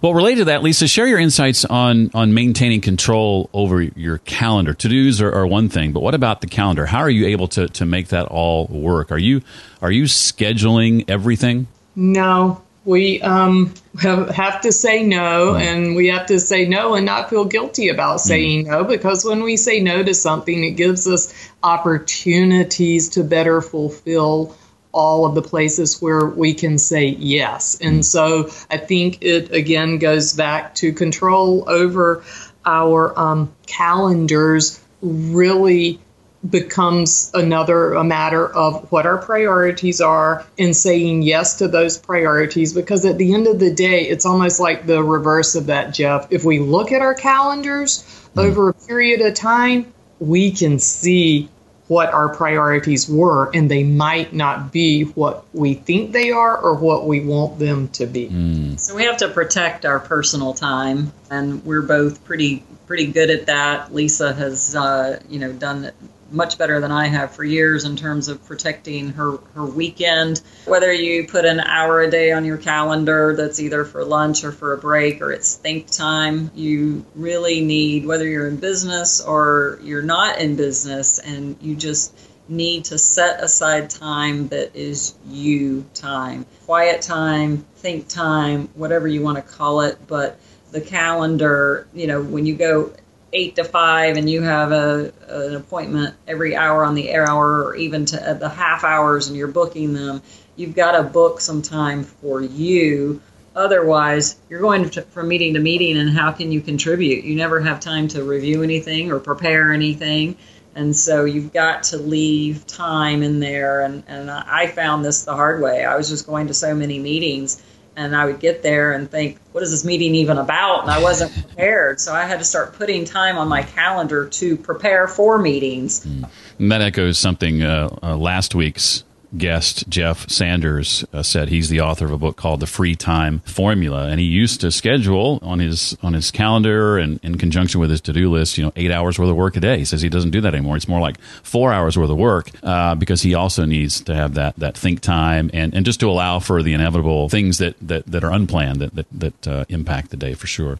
Well, 0.00 0.14
related 0.14 0.38
to 0.38 0.44
that, 0.46 0.62
Lisa, 0.62 0.86
share 0.86 1.08
your 1.08 1.18
insights 1.18 1.64
on 1.64 2.12
on 2.14 2.32
maintaining 2.32 2.80
control 2.80 3.50
over 3.52 3.82
your 3.82 4.18
calendar. 4.18 4.72
To 4.72 4.88
dos 4.88 5.20
are, 5.20 5.32
are, 5.32 5.46
one 5.46 5.68
thing, 5.68 5.92
but 5.92 6.00
what 6.00 6.14
about 6.14 6.42
the 6.42 6.46
calendar? 6.46 6.86
How 6.86 7.00
are 7.00 7.10
you 7.10 7.26
able 7.26 7.48
to 7.48 7.66
to 7.66 7.84
make 7.84 8.08
that 8.08 8.26
all 8.26 8.66
work? 8.66 9.10
Are 9.10 9.18
you 9.18 9.42
are 9.82 9.90
you 9.90 10.04
scheduling 10.04 11.04
everything? 11.08 11.66
No, 11.96 12.62
we 12.84 13.20
um, 13.22 13.74
have, 14.00 14.28
have 14.30 14.60
to 14.60 14.70
say 14.70 15.02
no, 15.02 15.54
mm. 15.54 15.60
and 15.60 15.96
we 15.96 16.08
have 16.08 16.26
to 16.26 16.38
say 16.38 16.66
no 16.66 16.94
and 16.94 17.04
not 17.04 17.30
feel 17.30 17.46
guilty 17.46 17.88
about 17.88 18.20
hmm. 18.20 18.28
saying 18.28 18.64
mm. 18.64 18.68
no 18.68 18.84
because 18.84 19.24
when 19.24 19.42
we 19.42 19.56
say 19.56 19.80
no 19.80 20.04
to 20.04 20.14
something, 20.14 20.62
it 20.62 20.72
gives 20.72 21.08
us 21.08 21.34
opportunities 21.64 23.08
to 23.08 23.24
better 23.24 23.60
fulfill 23.60 24.54
all 24.96 25.26
of 25.26 25.34
the 25.34 25.42
places 25.42 26.00
where 26.00 26.24
we 26.24 26.54
can 26.54 26.78
say 26.78 27.06
yes. 27.06 27.78
And 27.80 28.04
so 28.04 28.50
I 28.70 28.78
think 28.78 29.18
it 29.22 29.52
again 29.52 29.98
goes 29.98 30.32
back 30.32 30.74
to 30.76 30.92
control 30.92 31.64
over 31.68 32.24
our 32.64 33.16
um, 33.18 33.52
calendars 33.66 34.80
really 35.02 36.00
becomes 36.48 37.30
another 37.34 37.94
a 37.94 38.04
matter 38.04 38.46
of 38.46 38.90
what 38.92 39.04
our 39.04 39.18
priorities 39.18 40.00
are 40.00 40.46
and 40.58 40.76
saying 40.76 41.22
yes 41.22 41.58
to 41.58 41.68
those 41.68 41.98
priorities 41.98 42.72
because 42.72 43.04
at 43.04 43.18
the 43.18 43.34
end 43.34 43.46
of 43.46 43.58
the 43.58 43.74
day 43.74 44.02
it's 44.02 44.24
almost 44.24 44.60
like 44.60 44.86
the 44.86 45.02
reverse 45.02 45.56
of 45.56 45.66
that 45.66 45.92
jeff 45.92 46.28
if 46.30 46.44
we 46.44 46.60
look 46.60 46.92
at 46.92 47.00
our 47.00 47.14
calendars 47.14 48.04
mm. 48.36 48.44
over 48.44 48.68
a 48.68 48.74
period 48.74 49.20
of 49.22 49.34
time 49.34 49.92
we 50.20 50.52
can 50.52 50.78
see 50.78 51.48
what 51.88 52.12
our 52.12 52.34
priorities 52.34 53.08
were, 53.08 53.50
and 53.54 53.70
they 53.70 53.84
might 53.84 54.32
not 54.32 54.72
be 54.72 55.04
what 55.04 55.44
we 55.52 55.74
think 55.74 56.12
they 56.12 56.30
are 56.30 56.56
or 56.56 56.74
what 56.74 57.06
we 57.06 57.20
want 57.20 57.58
them 57.58 57.88
to 57.88 58.06
be. 58.06 58.28
Mm. 58.28 58.80
So 58.80 58.94
we 58.96 59.04
have 59.04 59.18
to 59.18 59.28
protect 59.28 59.84
our 59.84 60.00
personal 60.00 60.52
time, 60.52 61.12
and 61.30 61.64
we're 61.64 61.82
both 61.82 62.24
pretty 62.24 62.64
pretty 62.86 63.06
good 63.06 63.30
at 63.30 63.46
that. 63.46 63.92
Lisa 63.94 64.32
has, 64.32 64.74
uh, 64.74 65.20
you 65.28 65.38
know, 65.38 65.52
done 65.52 65.90
much 66.30 66.58
better 66.58 66.80
than 66.80 66.90
I 66.90 67.06
have 67.06 67.32
for 67.32 67.44
years 67.44 67.84
in 67.84 67.96
terms 67.96 68.28
of 68.28 68.44
protecting 68.44 69.10
her, 69.10 69.38
her 69.54 69.64
weekend. 69.64 70.42
Whether 70.64 70.92
you 70.92 71.26
put 71.26 71.44
an 71.44 71.60
hour 71.60 72.00
a 72.00 72.10
day 72.10 72.32
on 72.32 72.44
your 72.44 72.56
calendar 72.56 73.34
that's 73.36 73.60
either 73.60 73.84
for 73.84 74.04
lunch 74.04 74.44
or 74.44 74.52
for 74.52 74.72
a 74.72 74.78
break 74.78 75.22
or 75.22 75.32
it's 75.32 75.54
think 75.56 75.90
time, 75.90 76.50
you 76.54 77.04
really 77.14 77.60
need, 77.60 78.06
whether 78.06 78.26
you're 78.26 78.48
in 78.48 78.56
business 78.56 79.20
or 79.20 79.78
you're 79.82 80.02
not 80.02 80.40
in 80.40 80.56
business, 80.56 81.18
and 81.18 81.56
you 81.60 81.76
just 81.76 82.16
need 82.48 82.84
to 82.84 82.98
set 82.98 83.42
aside 83.42 83.90
time 83.90 84.48
that 84.48 84.74
is 84.74 85.14
you 85.28 85.84
time, 85.94 86.46
quiet 86.64 87.02
time, 87.02 87.64
think 87.76 88.08
time, 88.08 88.68
whatever 88.74 89.08
you 89.08 89.22
want 89.22 89.36
to 89.36 89.42
call 89.42 89.80
it. 89.80 89.98
But 90.06 90.38
the 90.70 90.80
calendar, 90.80 91.88
you 91.94 92.06
know, 92.06 92.22
when 92.22 92.46
you 92.46 92.54
go 92.54 92.92
eight 93.36 93.54
to 93.56 93.64
five 93.64 94.16
and 94.16 94.28
you 94.28 94.40
have 94.40 94.72
a, 94.72 95.12
an 95.28 95.54
appointment 95.54 96.14
every 96.26 96.56
hour 96.56 96.84
on 96.84 96.94
the 96.94 97.10
air 97.10 97.28
hour 97.28 97.62
or 97.62 97.76
even 97.76 98.06
to 98.06 98.30
uh, 98.30 98.32
the 98.32 98.48
half 98.48 98.82
hours 98.82 99.28
and 99.28 99.36
you're 99.36 99.46
booking 99.46 99.92
them, 99.92 100.22
you've 100.56 100.74
got 100.74 100.92
to 100.92 101.02
book 101.02 101.40
some 101.40 101.60
time 101.60 102.02
for 102.02 102.40
you. 102.40 103.20
Otherwise, 103.54 104.36
you're 104.48 104.60
going 104.60 104.88
to, 104.88 105.02
from 105.02 105.28
meeting 105.28 105.54
to 105.54 105.60
meeting, 105.60 105.96
and 105.96 106.10
how 106.10 106.30
can 106.30 106.52
you 106.52 106.60
contribute? 106.60 107.24
You 107.24 107.36
never 107.36 107.60
have 107.60 107.80
time 107.80 108.08
to 108.08 108.22
review 108.22 108.62
anything 108.62 109.10
or 109.12 109.18
prepare 109.18 109.72
anything. 109.72 110.36
And 110.74 110.94
so 110.94 111.24
you've 111.24 111.54
got 111.54 111.84
to 111.84 111.96
leave 111.96 112.66
time 112.66 113.22
in 113.22 113.40
there. 113.40 113.82
And, 113.82 114.02
and 114.08 114.30
I 114.30 114.66
found 114.66 115.04
this 115.04 115.24
the 115.24 115.34
hard 115.34 115.62
way. 115.62 115.86
I 115.86 115.96
was 115.96 116.10
just 116.10 116.26
going 116.26 116.48
to 116.48 116.54
so 116.54 116.74
many 116.74 116.98
meetings 116.98 117.62
and 117.96 118.14
I 118.14 118.26
would 118.26 118.38
get 118.38 118.62
there 118.62 118.92
and 118.92 119.10
think, 119.10 119.38
what 119.52 119.64
is 119.64 119.70
this 119.70 119.84
meeting 119.84 120.14
even 120.14 120.36
about? 120.36 120.82
And 120.82 120.90
I 120.90 121.02
wasn't 121.02 121.32
prepared. 121.46 121.98
So 121.98 122.14
I 122.14 122.26
had 122.26 122.38
to 122.38 122.44
start 122.44 122.74
putting 122.74 123.04
time 123.04 123.38
on 123.38 123.48
my 123.48 123.62
calendar 123.62 124.28
to 124.28 124.56
prepare 124.56 125.08
for 125.08 125.38
meetings. 125.38 126.04
Mm. 126.04 126.28
And 126.58 126.72
that 126.72 126.82
echoes 126.82 127.18
something 127.18 127.62
uh, 127.62 127.88
uh, 128.02 128.16
last 128.16 128.54
week's 128.54 129.04
guest 129.38 129.88
Jeff 129.88 130.28
Sanders 130.28 131.04
uh, 131.12 131.22
said 131.22 131.48
he's 131.48 131.68
the 131.68 131.80
author 131.80 132.04
of 132.04 132.12
a 132.12 132.18
book 132.18 132.36
called 132.36 132.60
The 132.60 132.66
Free 132.66 132.94
Time 132.94 133.40
Formula, 133.40 134.08
and 134.08 134.20
he 134.20 134.26
used 134.26 134.60
to 134.62 134.70
schedule 134.70 135.38
on 135.42 135.58
his 135.58 135.96
on 136.02 136.14
his 136.14 136.30
calendar 136.30 136.98
and 136.98 137.20
in 137.22 137.38
conjunction 137.38 137.80
with 137.80 137.90
his 137.90 138.00
to 138.02 138.12
do 138.12 138.30
list, 138.30 138.58
you 138.58 138.64
know, 138.64 138.72
eight 138.76 138.90
hours 138.90 139.18
worth 139.18 139.28
of 139.28 139.36
work 139.36 139.56
a 139.56 139.60
day. 139.60 139.78
He 139.78 139.84
says 139.84 140.02
he 140.02 140.08
doesn't 140.08 140.30
do 140.30 140.40
that 140.40 140.54
anymore. 140.54 140.76
It's 140.76 140.88
more 140.88 141.00
like 141.00 141.20
four 141.42 141.72
hours 141.72 141.98
worth 141.98 142.10
of 142.10 142.16
work 142.16 142.50
uh, 142.62 142.94
because 142.94 143.22
he 143.22 143.34
also 143.34 143.64
needs 143.64 144.00
to 144.02 144.14
have 144.14 144.34
that 144.34 144.56
that 144.56 144.76
think 144.76 145.00
time 145.00 145.50
and, 145.52 145.74
and 145.74 145.84
just 145.84 146.00
to 146.00 146.08
allow 146.08 146.38
for 146.38 146.62
the 146.62 146.72
inevitable 146.72 147.28
things 147.28 147.58
that 147.58 147.76
that, 147.80 148.06
that 148.06 148.24
are 148.24 148.32
unplanned 148.32 148.80
that 148.80 148.94
that, 148.94 149.06
that 149.12 149.48
uh, 149.48 149.64
impact 149.68 150.10
the 150.10 150.16
day 150.16 150.34
for 150.34 150.46
sure. 150.46 150.78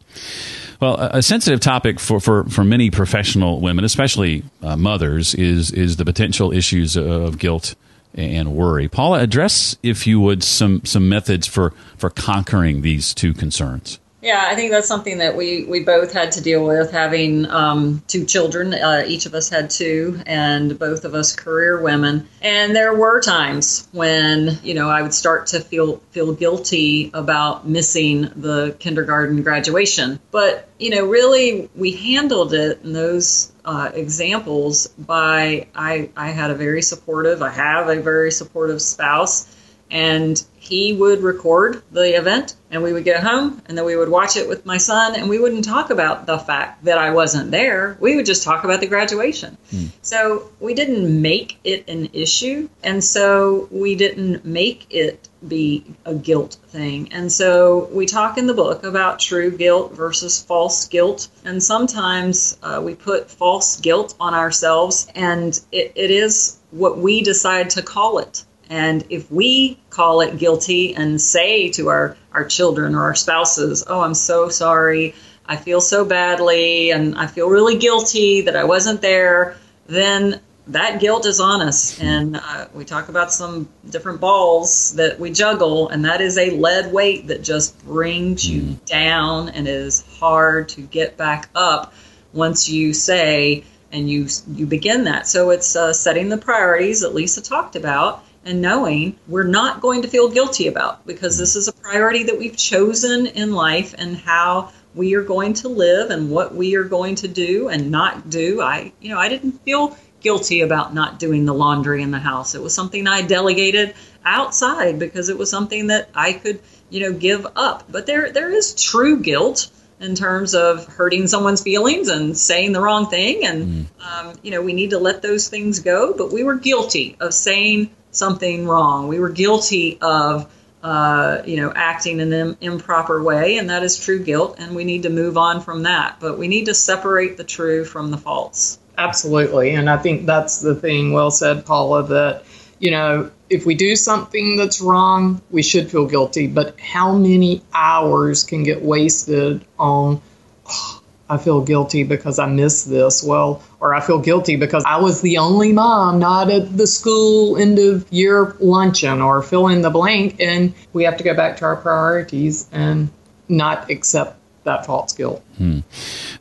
Well, 0.79 0.95
a, 0.99 1.09
a, 1.17 1.21
sensitive 1.23 1.59
topic 1.59 1.99
for, 1.99 2.19
for, 2.19 2.43
for 2.43 2.63
many 2.63 2.91
professional 2.91 3.59
women, 3.59 3.83
especially 3.83 4.43
uh, 4.61 4.77
mothers, 4.77 5.33
is 5.33 5.71
is 5.71 5.97
the 5.97 6.05
potential 6.05 6.51
issues 6.53 6.95
of 6.95 7.39
guilt 7.39 7.75
and 8.17 8.53
worry. 8.53 8.87
Paula, 8.89 9.19
address, 9.21 9.77
if 9.83 10.07
you 10.07 10.19
would, 10.19 10.43
some 10.43 10.83
some 10.83 11.07
methods 11.07 11.47
for 11.47 11.73
for 11.95 12.09
conquering 12.09 12.81
these 12.81 13.13
two 13.13 13.33
concerns. 13.33 13.99
Yeah, 14.19 14.47
I 14.47 14.55
think 14.55 14.71
that's 14.71 14.87
something 14.87 15.19
that 15.19 15.35
we, 15.35 15.65
we 15.65 15.83
both 15.83 16.11
had 16.11 16.31
to 16.33 16.41
deal 16.41 16.65
with 16.65 16.91
having 16.91 17.45
um, 17.51 18.01
two 18.07 18.25
children. 18.25 18.73
Uh, 18.73 19.03
each 19.05 19.27
of 19.27 19.35
us 19.35 19.47
had 19.47 19.69
two, 19.69 20.19
and 20.25 20.79
both 20.79 21.05
of 21.05 21.13
us 21.13 21.35
career 21.35 21.79
women. 21.79 22.27
And 22.41 22.75
there 22.75 22.95
were 22.95 23.21
times 23.21 23.87
when 23.91 24.57
you 24.63 24.73
know 24.73 24.89
I 24.89 25.03
would 25.03 25.13
start 25.13 25.47
to 25.47 25.59
feel 25.59 25.97
feel 26.09 26.33
guilty 26.33 27.11
about 27.13 27.67
missing 27.67 28.31
the 28.35 28.75
kindergarten 28.79 29.43
graduation. 29.43 30.19
But 30.31 30.67
you 30.79 30.89
know, 30.89 31.05
really, 31.05 31.69
we 31.75 31.91
handled 31.91 32.55
it 32.55 32.81
in 32.83 32.93
those 32.93 33.51
uh, 33.65 33.91
examples 33.93 34.87
by 34.97 35.67
I 35.75 36.09
I 36.17 36.29
had 36.29 36.49
a 36.49 36.55
very 36.55 36.81
supportive. 36.81 37.43
I 37.43 37.49
have 37.49 37.87
a 37.87 38.01
very 38.01 38.31
supportive 38.31 38.81
spouse 38.81 39.53
and 39.89 40.43
he 40.67 40.93
would 40.93 41.21
record 41.21 41.81
the 41.91 42.17
event 42.17 42.55
and 42.69 42.83
we 42.83 42.91
would 42.91 43.05
get 43.05 43.23
home 43.23 43.61
and 43.65 43.77
then 43.77 43.85
we 43.85 43.95
would 43.95 44.09
watch 44.09 44.35
it 44.35 44.47
with 44.47 44.65
my 44.65 44.77
son 44.77 45.15
and 45.15 45.29
we 45.29 45.39
wouldn't 45.39 45.63
talk 45.63 45.89
about 45.89 46.25
the 46.25 46.37
fact 46.37 46.83
that 46.83 46.97
I 46.97 47.11
wasn't 47.11 47.51
there. 47.51 47.97
We 47.99 48.15
would 48.15 48.25
just 48.25 48.43
talk 48.43 48.63
about 48.63 48.81
the 48.81 48.87
graduation. 48.87 49.57
Mm. 49.71 49.89
So 50.01 50.49
we 50.59 50.73
didn't 50.73 51.21
make 51.21 51.57
it 51.63 51.87
an 51.87 52.09
issue 52.13 52.69
and 52.83 53.03
so 53.03 53.67
we 53.71 53.95
didn't 53.95 54.45
make 54.45 54.85
it 54.89 55.29
be 55.47 55.85
a 56.05 56.15
guilt 56.15 56.57
thing. 56.67 57.13
And 57.13 57.31
so 57.31 57.89
we 57.91 58.05
talk 58.05 58.37
in 58.37 58.47
the 58.47 58.53
book 58.53 58.83
about 58.83 59.19
true 59.19 59.51
guilt 59.51 59.93
versus 59.93 60.41
false 60.41 60.87
guilt. 60.87 61.29
And 61.45 61.61
sometimes 61.61 62.57
uh, 62.63 62.81
we 62.83 62.95
put 62.95 63.29
false 63.29 63.79
guilt 63.79 64.15
on 64.19 64.33
ourselves 64.33 65.07
and 65.15 65.59
it, 65.71 65.93
it 65.95 66.11
is 66.11 66.57
what 66.71 66.97
we 66.97 67.21
decide 67.21 67.69
to 67.71 67.81
call 67.81 68.19
it. 68.19 68.43
And 68.69 69.05
if 69.09 69.31
we 69.31 69.79
call 69.89 70.21
it 70.21 70.37
guilty 70.37 70.95
and 70.95 71.19
say 71.21 71.69
to 71.71 71.89
our, 71.89 72.17
our 72.33 72.45
children 72.45 72.95
or 72.95 73.03
our 73.03 73.15
spouses, 73.15 73.83
oh, 73.87 74.01
I'm 74.01 74.13
so 74.13 74.49
sorry, 74.49 75.15
I 75.45 75.55
feel 75.55 75.79
so 75.79 76.03
badly, 76.03 76.91
and 76.91 77.17
I 77.17 77.27
feel 77.27 77.49
really 77.49 77.77
guilty 77.77 78.41
that 78.41 78.55
I 78.55 78.65
wasn't 78.65 79.01
there, 79.01 79.57
then 79.87 80.41
that 80.67 80.99
guilt 80.99 81.25
is 81.25 81.39
on 81.39 81.61
us. 81.61 81.99
And 82.01 82.35
uh, 82.35 82.67
we 82.73 82.83
talk 82.83 83.07
about 83.09 83.31
some 83.31 83.69
different 83.89 84.19
balls 84.19 84.93
that 84.95 85.19
we 85.19 85.31
juggle, 85.31 85.87
and 85.89 86.03
that 86.05 86.19
is 86.19 86.37
a 86.37 86.49
lead 86.51 86.91
weight 86.91 87.27
that 87.27 87.41
just 87.41 87.81
brings 87.85 88.47
you 88.47 88.61
mm. 88.61 88.85
down 88.85 89.49
and 89.49 89.67
is 89.67 90.03
hard 90.19 90.69
to 90.69 90.81
get 90.81 91.15
back 91.15 91.49
up 91.55 91.93
once 92.33 92.67
you 92.67 92.93
say, 92.93 93.63
and 93.91 94.09
you 94.09 94.27
you 94.53 94.65
begin 94.65 95.05
that. 95.05 95.27
So 95.27 95.51
it's 95.51 95.75
uh, 95.75 95.93
setting 95.93 96.27
the 96.27 96.37
priorities 96.37 97.01
that 97.01 97.13
Lisa 97.15 97.41
talked 97.41 97.77
about, 97.77 98.23
and 98.47 98.61
knowing 98.61 99.19
we're 99.27 99.43
not 99.43 99.81
going 99.81 100.01
to 100.01 100.07
feel 100.07 100.29
guilty 100.29 100.67
about 100.67 101.05
because 101.05 101.37
this 101.37 101.57
is 101.57 101.67
a 101.67 101.73
priority 101.73 102.23
that 102.23 102.39
we've 102.39 102.55
chosen 102.55 103.27
in 103.27 103.51
life 103.51 103.93
and 103.97 104.15
how 104.15 104.71
we 104.95 105.15
are 105.15 105.21
going 105.21 105.53
to 105.53 105.67
live 105.67 106.09
and 106.11 106.31
what 106.31 106.55
we 106.55 106.75
are 106.75 106.85
going 106.85 107.15
to 107.15 107.27
do 107.27 107.67
and 107.67 107.91
not 107.91 108.29
do. 108.29 108.61
I, 108.61 108.93
you 109.01 109.09
know, 109.09 109.19
I 109.19 109.27
didn't 109.27 109.63
feel 109.63 109.97
guilty 110.21 110.61
about 110.61 110.93
not 110.93 111.19
doing 111.19 111.45
the 111.45 111.53
laundry 111.53 112.01
in 112.01 112.11
the 112.11 112.19
house. 112.19 112.55
It 112.55 112.61
was 112.61 112.73
something 112.73 113.05
I 113.05 113.21
delegated 113.21 113.95
outside 114.23 114.97
because 114.97 115.27
it 115.27 115.37
was 115.37 115.49
something 115.49 115.87
that 115.87 116.09
I 116.15 116.31
could, 116.31 116.61
you 116.89 117.01
know, 117.01 117.13
give 117.13 117.45
up. 117.57 117.83
But 117.91 118.05
there 118.05 118.31
there 118.31 118.49
is 118.49 118.73
true 118.81 119.19
guilt 119.19 119.69
in 119.99 120.15
terms 120.15 120.55
of 120.55 120.85
hurting 120.85 121.27
someone's 121.27 121.61
feelings 121.61 122.07
and 122.07 122.37
saying 122.37 122.71
the 122.71 122.79
wrong 122.79 123.09
thing 123.09 123.43
and 123.45 123.65
mm. 123.65 123.85
um, 124.05 124.35
you 124.43 124.51
know 124.51 124.61
we 124.61 124.71
need 124.71 124.91
to 124.91 124.99
let 124.99 125.23
those 125.23 125.49
things 125.49 125.79
go 125.79 126.13
but 126.13 126.31
we 126.31 126.43
were 126.43 126.53
guilty 126.53 127.17
of 127.19 127.33
saying 127.33 127.89
something 128.17 128.67
wrong. 128.67 129.07
We 129.07 129.19
were 129.19 129.29
guilty 129.29 129.97
of, 130.01 130.51
uh, 130.83 131.41
you 131.45 131.57
know, 131.57 131.71
acting 131.75 132.19
in 132.19 132.33
an 132.33 132.57
improper 132.61 133.21
way, 133.21 133.57
and 133.57 133.69
that 133.69 133.83
is 133.83 133.99
true 133.99 134.23
guilt, 134.23 134.55
and 134.59 134.75
we 134.75 134.83
need 134.83 135.03
to 135.03 135.09
move 135.09 135.37
on 135.37 135.61
from 135.61 135.83
that. 135.83 136.17
But 136.19 136.37
we 136.37 136.47
need 136.47 136.65
to 136.65 136.73
separate 136.73 137.37
the 137.37 137.43
true 137.43 137.85
from 137.85 138.11
the 138.11 138.17
false. 138.17 138.79
Absolutely, 138.97 139.71
and 139.71 139.89
I 139.89 139.97
think 139.97 140.25
that's 140.25 140.59
the 140.59 140.75
thing. 140.75 141.13
Well 141.13 141.31
said, 141.31 141.65
Paula. 141.65 142.03
That 142.07 142.43
you 142.79 142.91
know, 142.91 143.31
if 143.49 143.65
we 143.65 143.75
do 143.75 143.95
something 143.95 144.57
that's 144.57 144.81
wrong, 144.81 145.41
we 145.51 145.63
should 145.63 145.89
feel 145.89 146.07
guilty. 146.07 146.47
But 146.47 146.79
how 146.79 147.15
many 147.15 147.61
hours 147.73 148.43
can 148.43 148.63
get 148.63 148.81
wasted 148.81 149.63
on? 149.77 150.21
Oh, 150.69 151.01
I 151.29 151.37
feel 151.37 151.61
guilty 151.61 152.03
because 152.03 152.39
I 152.39 152.47
missed 152.47 152.89
this. 152.89 153.23
Well, 153.23 153.61
or 153.79 153.93
I 153.93 153.99
feel 153.99 154.19
guilty 154.19 154.55
because 154.55 154.83
I 154.85 154.97
was 154.97 155.21
the 155.21 155.37
only 155.37 155.73
mom 155.73 156.19
not 156.19 156.49
at 156.49 156.77
the 156.77 156.87
school 156.87 157.57
end 157.57 157.79
of 157.79 158.05
year 158.11 158.55
luncheon 158.59 159.21
or 159.21 159.41
fill 159.43 159.67
in 159.67 159.81
the 159.81 159.89
blank. 159.89 160.39
And 160.39 160.73
we 160.93 161.03
have 161.03 161.17
to 161.17 161.23
go 161.23 161.35
back 161.35 161.57
to 161.57 161.65
our 161.65 161.75
priorities 161.75 162.69
and 162.71 163.09
not 163.49 163.89
accept 163.89 164.37
that 164.63 164.85
false 164.85 165.13
guilt. 165.13 165.43
Hmm. 165.57 165.79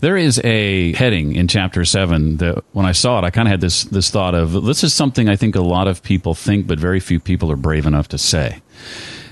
There 0.01 0.17
is 0.17 0.41
a 0.45 0.93
heading 0.93 1.35
in 1.35 1.49
chapter 1.49 1.85
seven 1.85 2.37
that 2.37 2.63
when 2.73 2.85
I 2.85 2.93
saw 2.93 3.19
it, 3.19 3.25
I 3.25 3.31
kind 3.31 3.49
of 3.49 3.51
had 3.51 3.61
this 3.61 3.85
this 3.85 4.11
thought 4.11 4.35
of 4.35 4.65
this 4.65 4.85
is 4.85 4.93
something 4.93 5.29
I 5.29 5.37
think 5.37 5.57
a 5.57 5.61
lot 5.61 5.89
of 5.89 6.03
people 6.03 6.35
think, 6.35 6.67
but 6.67 6.79
very 6.79 7.01
few 7.01 7.19
people 7.19 7.51
are 7.51 7.57
brave 7.57 7.87
enough 7.87 8.09
to 8.09 8.19
say. 8.19 8.61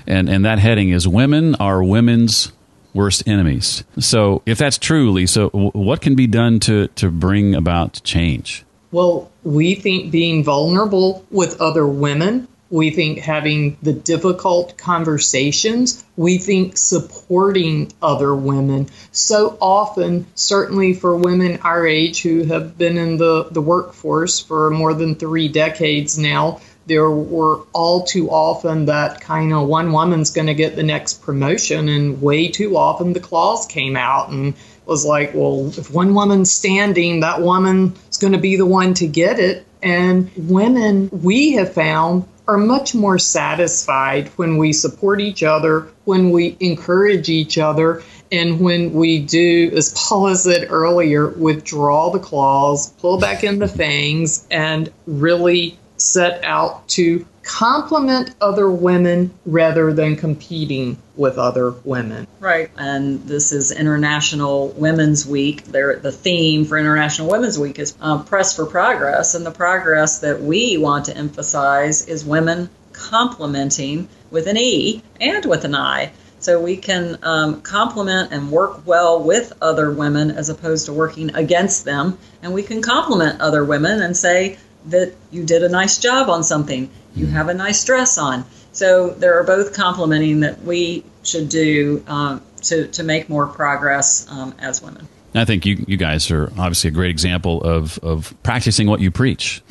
And 0.07 0.29
and 0.29 0.43
that 0.45 0.59
heading 0.59 0.89
is 0.89 1.07
women 1.07 1.55
are 1.55 1.83
women's 1.83 2.51
worst 2.95 3.27
enemies. 3.27 3.83
So, 3.99 4.41
if 4.45 4.57
that's 4.57 4.77
true, 4.77 5.11
Lisa, 5.11 5.47
what 5.47 6.01
can 6.01 6.15
be 6.15 6.25
done 6.25 6.59
to, 6.61 6.87
to 6.87 7.11
bring 7.11 7.53
about 7.53 8.01
change? 8.03 8.65
Well, 8.91 9.29
we 9.43 9.75
think 9.75 10.11
being 10.11 10.43
vulnerable 10.43 11.25
with 11.29 11.59
other 11.59 11.85
women, 11.85 12.47
we 12.69 12.89
think 12.89 13.19
having 13.19 13.77
the 13.81 13.93
difficult 13.93 14.77
conversations, 14.77 16.03
we 16.17 16.37
think 16.37 16.77
supporting 16.77 17.91
other 18.01 18.33
women. 18.33 18.87
So 19.11 19.57
often, 19.61 20.25
certainly 20.35 20.93
for 20.93 21.15
women 21.15 21.59
our 21.61 21.85
age 21.85 22.21
who 22.21 22.43
have 22.45 22.77
been 22.77 22.97
in 22.97 23.17
the, 23.17 23.49
the 23.51 23.61
workforce 23.61 24.39
for 24.39 24.71
more 24.71 24.93
than 24.93 25.15
three 25.15 25.47
decades 25.47 26.17
now, 26.17 26.59
there 26.87 27.09
were 27.09 27.61
all 27.73 28.03
too 28.03 28.29
often 28.29 28.85
that 28.85 29.21
kind 29.21 29.53
of 29.53 29.67
one 29.67 29.91
woman's 29.91 30.31
going 30.31 30.47
to 30.47 30.53
get 30.53 30.75
the 30.75 30.83
next 30.83 31.21
promotion, 31.21 31.89
and 31.89 32.21
way 32.21 32.47
too 32.49 32.77
often 32.77 33.13
the 33.13 33.19
claws 33.19 33.65
came 33.65 33.95
out 33.95 34.29
and 34.29 34.53
was 34.85 35.05
like, 35.05 35.33
well, 35.33 35.67
if 35.67 35.91
one 35.91 36.13
woman's 36.13 36.51
standing, 36.51 37.21
that 37.21 37.41
woman 37.41 37.95
is 38.09 38.17
going 38.17 38.33
to 38.33 38.39
be 38.39 38.55
the 38.55 38.65
one 38.65 38.93
to 38.95 39.07
get 39.07 39.39
it. 39.39 39.65
And 39.81 40.31
women, 40.35 41.09
we 41.11 41.53
have 41.53 41.73
found, 41.73 42.27
are 42.47 42.57
much 42.57 42.93
more 42.93 43.17
satisfied 43.17 44.27
when 44.35 44.57
we 44.57 44.73
support 44.73 45.19
each 45.21 45.41
other, 45.41 45.87
when 46.03 46.29
we 46.29 46.55
encourage 46.59 47.29
each 47.29 47.57
other, 47.57 48.03
and 48.31 48.59
when 48.59 48.93
we 48.93 49.19
do, 49.19 49.71
as 49.75 49.93
Paula 49.95 50.35
said 50.35 50.67
earlier, 50.69 51.27
withdraw 51.27 52.11
the 52.11 52.19
claws, 52.19 52.91
pull 52.93 53.19
back 53.19 53.43
in 53.43 53.59
the 53.59 53.67
fangs, 53.67 54.45
and 54.51 54.91
really 55.07 55.79
set 55.97 56.43
out 56.43 56.87
to 56.89 57.25
complement 57.43 58.33
other 58.41 58.69
women 58.69 59.31
rather 59.45 59.93
than 59.93 60.15
competing 60.15 60.97
with 61.15 61.37
other 61.37 61.71
women. 61.83 62.27
Right. 62.39 62.69
And 62.75 63.23
this 63.23 63.51
is 63.51 63.71
International 63.71 64.69
Women's 64.69 65.25
Week. 65.25 65.63
The 65.63 66.11
theme 66.11 66.65
for 66.65 66.77
International 66.77 67.29
Women's 67.29 67.57
Week 67.59 67.79
is 67.79 67.95
uh, 68.01 68.23
Press 68.23 68.55
for 68.55 68.65
Progress. 68.65 69.35
And 69.35 69.45
the 69.45 69.51
progress 69.51 70.19
that 70.19 70.41
we 70.41 70.77
want 70.77 71.05
to 71.05 71.15
emphasize 71.15 72.07
is 72.07 72.25
women 72.25 72.69
complementing 72.93 74.07
with 74.31 74.47
an 74.47 74.57
E 74.57 75.03
and 75.21 75.45
with 75.45 75.65
an 75.65 75.75
I. 75.75 76.11
So 76.39 76.61
we 76.61 76.77
can 76.77 77.17
um, 77.23 77.61
complement 77.61 78.31
and 78.31 78.51
work 78.51 78.85
well 78.85 79.23
with 79.23 79.53
other 79.61 79.89
women 79.91 80.31
as 80.31 80.49
opposed 80.49 80.85
to 80.85 80.93
working 80.93 81.33
against 81.33 81.85
them. 81.85 82.17
And 82.43 82.53
we 82.53 82.61
can 82.61 82.81
compliment 82.81 83.41
other 83.41 83.63
women 83.63 84.01
and 84.01 84.15
say 84.15 84.57
that 84.87 85.15
you 85.31 85.43
did 85.43 85.63
a 85.63 85.69
nice 85.69 85.99
job 85.99 86.29
on 86.29 86.43
something, 86.43 86.89
you 87.15 87.27
have 87.27 87.49
a 87.49 87.53
nice 87.53 87.83
dress 87.83 88.17
on. 88.17 88.45
So 88.71 89.09
there 89.09 89.39
are 89.39 89.43
both 89.43 89.73
complimenting 89.73 90.41
that 90.41 90.61
we 90.63 91.03
should 91.23 91.49
do 91.49 92.03
um, 92.07 92.41
to, 92.63 92.87
to 92.89 93.03
make 93.03 93.29
more 93.29 93.47
progress 93.47 94.29
um, 94.29 94.53
as 94.59 94.81
women. 94.81 95.07
I 95.33 95.45
think 95.45 95.65
you, 95.65 95.83
you 95.87 95.97
guys 95.97 96.31
are 96.31 96.47
obviously 96.57 96.89
a 96.89 96.91
great 96.91 97.11
example 97.11 97.61
of, 97.63 97.97
of 97.99 98.33
practicing 98.43 98.87
what 98.87 99.01
you 99.01 99.11
preach. 99.11 99.61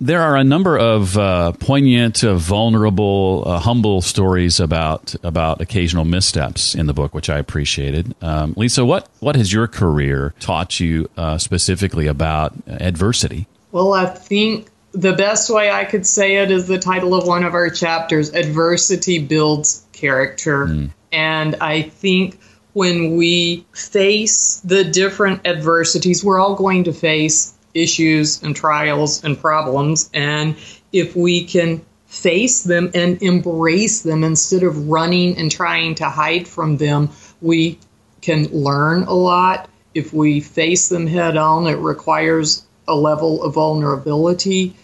There 0.00 0.20
are 0.20 0.36
a 0.36 0.44
number 0.44 0.76
of 0.76 1.16
uh, 1.16 1.52
poignant, 1.52 2.24
uh, 2.24 2.34
vulnerable, 2.34 3.44
uh, 3.46 3.58
humble 3.60 4.02
stories 4.02 4.58
about 4.58 5.14
about 5.22 5.60
occasional 5.60 6.04
missteps 6.04 6.74
in 6.74 6.86
the 6.86 6.92
book, 6.92 7.14
which 7.14 7.30
I 7.30 7.38
appreciated. 7.38 8.14
Um, 8.20 8.54
Lisa, 8.56 8.84
what 8.84 9.08
what 9.20 9.36
has 9.36 9.52
your 9.52 9.68
career 9.68 10.34
taught 10.40 10.80
you 10.80 11.08
uh, 11.16 11.38
specifically 11.38 12.08
about 12.08 12.54
adversity? 12.66 13.46
Well, 13.74 13.92
I 13.92 14.06
think 14.06 14.68
the 14.92 15.14
best 15.14 15.50
way 15.50 15.68
I 15.68 15.84
could 15.84 16.06
say 16.06 16.36
it 16.36 16.52
is 16.52 16.68
the 16.68 16.78
title 16.78 17.12
of 17.12 17.26
one 17.26 17.42
of 17.42 17.54
our 17.54 17.70
chapters: 17.70 18.32
"Adversity 18.32 19.18
builds 19.18 19.82
character," 19.90 20.66
mm. 20.66 20.90
and 21.10 21.56
I 21.56 21.82
think 21.82 22.38
when 22.72 23.16
we 23.16 23.66
face 23.72 24.60
the 24.64 24.84
different 24.84 25.44
adversities, 25.44 26.22
we're 26.22 26.38
all 26.38 26.54
going 26.54 26.84
to 26.84 26.92
face 26.92 27.52
issues 27.74 28.40
and 28.44 28.54
trials 28.54 29.24
and 29.24 29.36
problems. 29.36 30.08
And 30.14 30.54
if 30.92 31.16
we 31.16 31.42
can 31.42 31.84
face 32.06 32.62
them 32.62 32.92
and 32.94 33.20
embrace 33.20 34.02
them 34.02 34.22
instead 34.22 34.62
of 34.62 34.88
running 34.88 35.36
and 35.36 35.50
trying 35.50 35.96
to 35.96 36.04
hide 36.04 36.46
from 36.46 36.76
them, 36.76 37.10
we 37.42 37.80
can 38.20 38.44
learn 38.52 39.02
a 39.02 39.14
lot. 39.14 39.68
If 39.94 40.12
we 40.12 40.38
face 40.38 40.88
them 40.88 41.08
head 41.08 41.36
on, 41.36 41.66
it 41.66 41.78
requires 41.78 42.63
a 42.86 42.94
level 42.94 43.42
of 43.42 43.54
vulnerability 43.54 44.74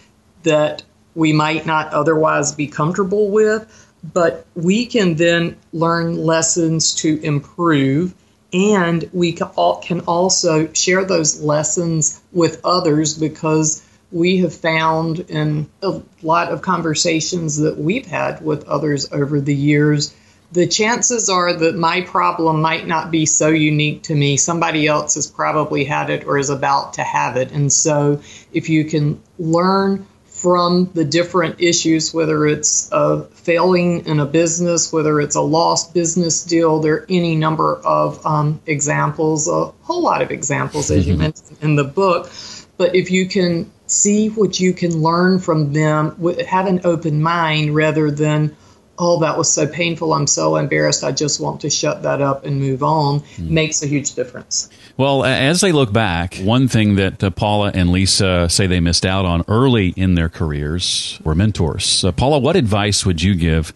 that 0.42 0.82
we 1.14 1.32
might 1.32 1.66
not 1.66 1.92
otherwise 1.92 2.52
be 2.52 2.66
comfortable 2.66 3.30
with, 3.30 3.88
but 4.14 4.46
we 4.54 4.86
can 4.86 5.14
then 5.16 5.56
learn 5.72 6.16
lessons 6.16 6.94
to 6.94 7.20
improve 7.22 8.14
and 8.52 9.08
we 9.12 9.32
can 9.32 10.00
also 10.00 10.72
share 10.72 11.04
those 11.04 11.40
lessons 11.40 12.20
with 12.32 12.60
others 12.64 13.16
because 13.16 13.86
we 14.10 14.38
have 14.38 14.54
found 14.54 15.20
in 15.20 15.68
a 15.82 16.00
lot 16.22 16.48
of 16.50 16.62
conversations 16.62 17.58
that 17.58 17.78
we've 17.78 18.06
had 18.06 18.44
with 18.44 18.66
others 18.66 19.12
over 19.12 19.40
the 19.40 19.54
years 19.54 20.14
the 20.52 20.66
chances 20.66 21.28
are 21.28 21.52
that 21.52 21.76
my 21.76 22.00
problem 22.00 22.60
might 22.60 22.86
not 22.86 23.10
be 23.10 23.26
so 23.26 23.48
unique 23.48 24.02
to 24.04 24.14
me. 24.14 24.36
Somebody 24.36 24.86
else 24.86 25.14
has 25.14 25.26
probably 25.26 25.84
had 25.84 26.10
it 26.10 26.24
or 26.24 26.38
is 26.38 26.50
about 26.50 26.94
to 26.94 27.02
have 27.02 27.36
it. 27.36 27.52
And 27.52 27.72
so, 27.72 28.20
if 28.52 28.68
you 28.68 28.84
can 28.84 29.22
learn 29.38 30.06
from 30.40 30.90
the 30.94 31.04
different 31.04 31.60
issues, 31.60 32.14
whether 32.14 32.46
it's 32.46 32.90
a 32.92 33.24
failing 33.24 34.06
in 34.06 34.20
a 34.20 34.26
business, 34.26 34.92
whether 34.92 35.20
it's 35.20 35.36
a 35.36 35.40
lost 35.40 35.92
business 35.92 36.44
deal. 36.44 36.80
There 36.80 36.94
are 36.94 37.06
any 37.10 37.36
number 37.36 37.76
of 37.76 38.24
um, 38.24 38.60
examples, 38.66 39.48
a 39.48 39.66
whole 39.82 40.02
lot 40.02 40.22
of 40.22 40.30
examples, 40.30 40.90
as 40.90 41.06
you 41.06 41.12
mm-hmm. 41.12 41.22
mentioned 41.22 41.58
in 41.60 41.76
the 41.76 41.84
book. 41.84 42.30
But 42.78 42.94
if 42.94 43.10
you 43.10 43.28
can 43.28 43.70
see 43.86 44.28
what 44.28 44.58
you 44.58 44.72
can 44.72 45.02
learn 45.02 45.40
from 45.40 45.74
them, 45.74 46.16
have 46.48 46.66
an 46.66 46.80
open 46.84 47.22
mind 47.22 47.74
rather 47.74 48.10
than, 48.10 48.56
oh, 49.00 49.18
that 49.20 49.38
was 49.38 49.50
so 49.52 49.66
painful, 49.66 50.12
I'm 50.12 50.26
so 50.26 50.56
embarrassed, 50.56 51.02
I 51.02 51.10
just 51.10 51.40
want 51.40 51.62
to 51.62 51.70
shut 51.70 52.02
that 52.02 52.20
up 52.20 52.44
and 52.44 52.60
move 52.60 52.82
on, 52.82 53.20
mm. 53.20 53.48
makes 53.48 53.82
a 53.82 53.86
huge 53.86 54.14
difference. 54.14 54.68
Well, 55.00 55.24
as 55.24 55.62
they 55.62 55.72
look 55.72 55.90
back, 55.90 56.34
one 56.36 56.68
thing 56.68 56.96
that 56.96 57.24
uh, 57.24 57.30
Paula 57.30 57.70
and 57.72 57.90
Lisa 57.90 58.50
say 58.50 58.66
they 58.66 58.80
missed 58.80 59.06
out 59.06 59.24
on 59.24 59.42
early 59.48 59.88
in 59.96 60.14
their 60.14 60.28
careers 60.28 61.18
were 61.24 61.34
mentors. 61.34 62.04
Uh, 62.04 62.12
Paula, 62.12 62.38
what 62.38 62.54
advice 62.54 63.06
would 63.06 63.22
you 63.22 63.34
give 63.34 63.72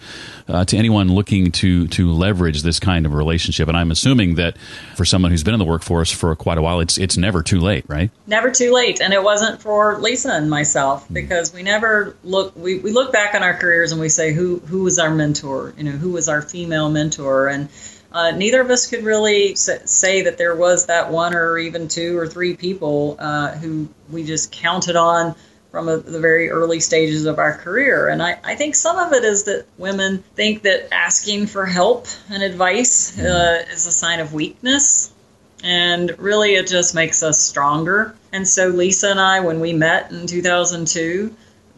uh, 0.49 0.67
to 0.67 0.77
anyone 0.77 1.09
looking 1.09 1.51
to 1.51 1.89
to 1.89 2.13
leverage 2.13 2.63
this 2.63 2.79
kind 2.79 3.07
of 3.07 3.15
relationship? 3.15 3.69
And 3.69 3.77
I'm 3.77 3.91
assuming 3.91 4.35
that 4.35 4.59
for 4.97 5.07
someone 5.07 5.31
who's 5.31 5.43
been 5.43 5.55
in 5.55 5.59
the 5.59 5.65
workforce 5.65 6.11
for 6.11 6.37
quite 6.37 6.59
a 6.59 6.63
while, 6.63 6.81
it's 6.81 6.99
it's 6.99 7.17
never 7.17 7.43
too 7.43 7.61
late, 7.61 7.87
right? 7.89 8.11
Never 8.27 8.51
too 8.51 8.75
late, 8.75 9.01
and 9.01 9.15
it 9.15 9.23
wasn't 9.23 9.63
for 9.63 9.99
Lisa 10.01 10.33
and 10.33 10.51
myself 10.51 11.07
hmm. 11.07 11.15
because 11.15 11.55
we 11.55 11.63
never 11.63 12.17
look 12.23 12.55
we, 12.55 12.81
we 12.81 12.93
look 12.93 13.13
back 13.13 13.35
on 13.35 13.43
our 13.43 13.55
careers 13.55 13.93
and 13.93 14.01
we 14.01 14.11
say 14.11 14.35
who 14.35 14.59
who 14.59 14.83
was 14.83 14.99
our 14.99 15.14
mentor, 15.15 15.73
you 15.77 15.85
know, 15.85 15.93
who 15.93 16.11
was 16.11 16.29
our 16.29 16.43
female 16.43 16.91
mentor, 16.91 17.49
and 17.49 17.69
uh, 18.15 18.31
neither 18.31 18.61
of 18.61 18.71
us 18.71 18.87
could 18.87 19.05
really 19.05 19.57
say 19.57 20.23
that 20.23 20.39
there 20.39 20.55
was 20.55 20.87
that 20.87 21.11
one 21.11 21.35
or 21.35 21.59
even 21.59 21.89
two 21.89 22.17
or 22.17 22.29
three 22.29 22.55
people 22.55 23.17
uh, 23.19 23.51
who 23.57 23.89
we 24.09 24.23
just 24.23 24.53
counted 24.53 24.95
on 24.95 25.35
from 25.73 25.89
a, 25.89 25.97
the 25.97 26.21
very 26.21 26.49
early 26.49 26.79
stages 26.79 27.27
of 27.27 27.41
our 27.41 27.59
career. 27.59 28.09
And 28.09 28.23
I, 28.23 28.39
I, 28.45 28.55
think 28.55 28.77
some 28.77 28.97
of 28.97 29.13
it 29.13 29.25
is 29.25 29.43
that 29.45 29.67
women 29.77 30.23
think 30.37 30.63
that 30.63 30.95
asking 30.95 31.49
for 31.49 31.67
help 31.67 32.07
and 32.31 32.45
advice 32.45 33.19
uh, 33.19 33.65
is 33.73 33.85
a 33.85 33.91
sign 33.91 34.21
of 34.21 34.33
weakness. 34.33 35.13
And 35.65 36.17
really, 36.17 36.55
it 36.55 36.69
just 36.69 36.95
makes 36.95 37.25
us 37.25 37.41
stronger. 37.41 38.15
And 38.31 38.47
so, 38.47 38.69
Lisa 38.69 39.11
and 39.11 39.19
I, 39.19 39.41
when 39.41 39.59
we 39.59 39.73
met 39.73 40.13
in 40.13 40.29
2002, 40.29 41.35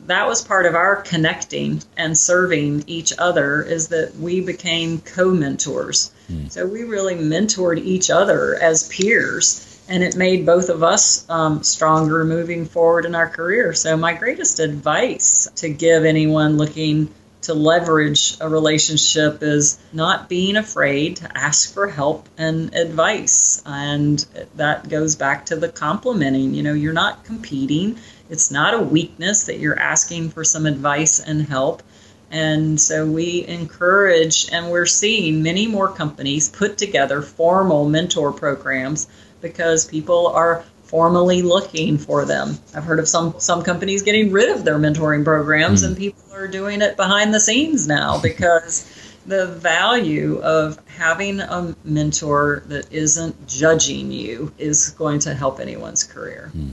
that 0.06 0.26
was 0.26 0.42
part 0.42 0.66
of 0.66 0.74
our 0.74 0.96
connecting 0.96 1.82
and 1.96 2.16
serving 2.16 2.84
each 2.86 3.12
other 3.18 3.62
is 3.62 3.88
that 3.88 4.16
we 4.16 4.40
became 4.40 5.00
co-mentors. 5.00 6.10
Mm. 6.30 6.50
so 6.50 6.66
we 6.66 6.82
really 6.82 7.14
mentored 7.14 7.78
each 7.78 8.10
other 8.10 8.56
as 8.60 8.88
peers 8.88 9.76
and 9.88 10.02
it 10.02 10.16
made 10.16 10.44
both 10.44 10.68
of 10.68 10.82
us 10.82 11.28
um, 11.30 11.62
stronger 11.62 12.24
moving 12.24 12.66
forward 12.66 13.04
in 13.04 13.14
our 13.14 13.28
career. 13.28 13.72
So 13.72 13.96
my 13.96 14.14
greatest 14.14 14.58
advice 14.58 15.48
to 15.56 15.68
give 15.68 16.04
anyone 16.04 16.56
looking 16.56 17.14
to 17.42 17.54
leverage 17.54 18.36
a 18.40 18.48
relationship 18.48 19.40
is 19.42 19.78
not 19.92 20.28
being 20.28 20.56
afraid 20.56 21.16
to 21.16 21.38
ask 21.38 21.72
for 21.72 21.86
help 21.86 22.28
and 22.36 22.74
advice. 22.74 23.62
And 23.64 24.18
that 24.56 24.88
goes 24.88 25.14
back 25.14 25.46
to 25.46 25.56
the 25.56 25.68
complimenting. 25.68 26.54
You 26.54 26.64
know 26.64 26.72
you're 26.72 26.92
not 26.92 27.24
competing 27.24 27.98
it's 28.28 28.50
not 28.50 28.74
a 28.74 28.82
weakness 28.82 29.44
that 29.44 29.58
you're 29.58 29.78
asking 29.78 30.30
for 30.30 30.44
some 30.44 30.66
advice 30.66 31.20
and 31.20 31.42
help. 31.42 31.82
And 32.30 32.80
so 32.80 33.06
we 33.06 33.46
encourage, 33.46 34.50
and 34.50 34.70
we're 34.70 34.86
seeing 34.86 35.42
many 35.42 35.66
more 35.66 35.88
companies 35.88 36.48
put 36.48 36.76
together 36.76 37.22
formal 37.22 37.88
mentor 37.88 38.32
programs 38.32 39.06
because 39.40 39.86
people 39.86 40.26
are 40.28 40.64
formally 40.84 41.42
looking 41.42 41.98
for 41.98 42.24
them. 42.24 42.58
I've 42.74 42.84
heard 42.84 42.98
of 42.98 43.08
some 43.08 43.34
some 43.38 43.62
companies 43.62 44.02
getting 44.02 44.32
rid 44.32 44.50
of 44.50 44.64
their 44.64 44.78
mentoring 44.78 45.24
programs, 45.24 45.82
mm. 45.82 45.88
and 45.88 45.96
people 45.96 46.22
are 46.32 46.48
doing 46.48 46.82
it 46.82 46.96
behind 46.96 47.34
the 47.34 47.40
scenes 47.40 47.86
now 47.86 48.20
because 48.22 48.92
the 49.26 49.46
value 49.46 50.40
of 50.40 50.78
having 50.86 51.40
a 51.40 51.74
mentor 51.84 52.62
that 52.66 52.92
isn't 52.92 53.48
judging 53.48 54.12
you 54.12 54.52
is 54.58 54.90
going 54.90 55.18
to 55.20 55.34
help 55.34 55.58
anyone's 55.60 56.04
career. 56.04 56.50
Mm. 56.56 56.72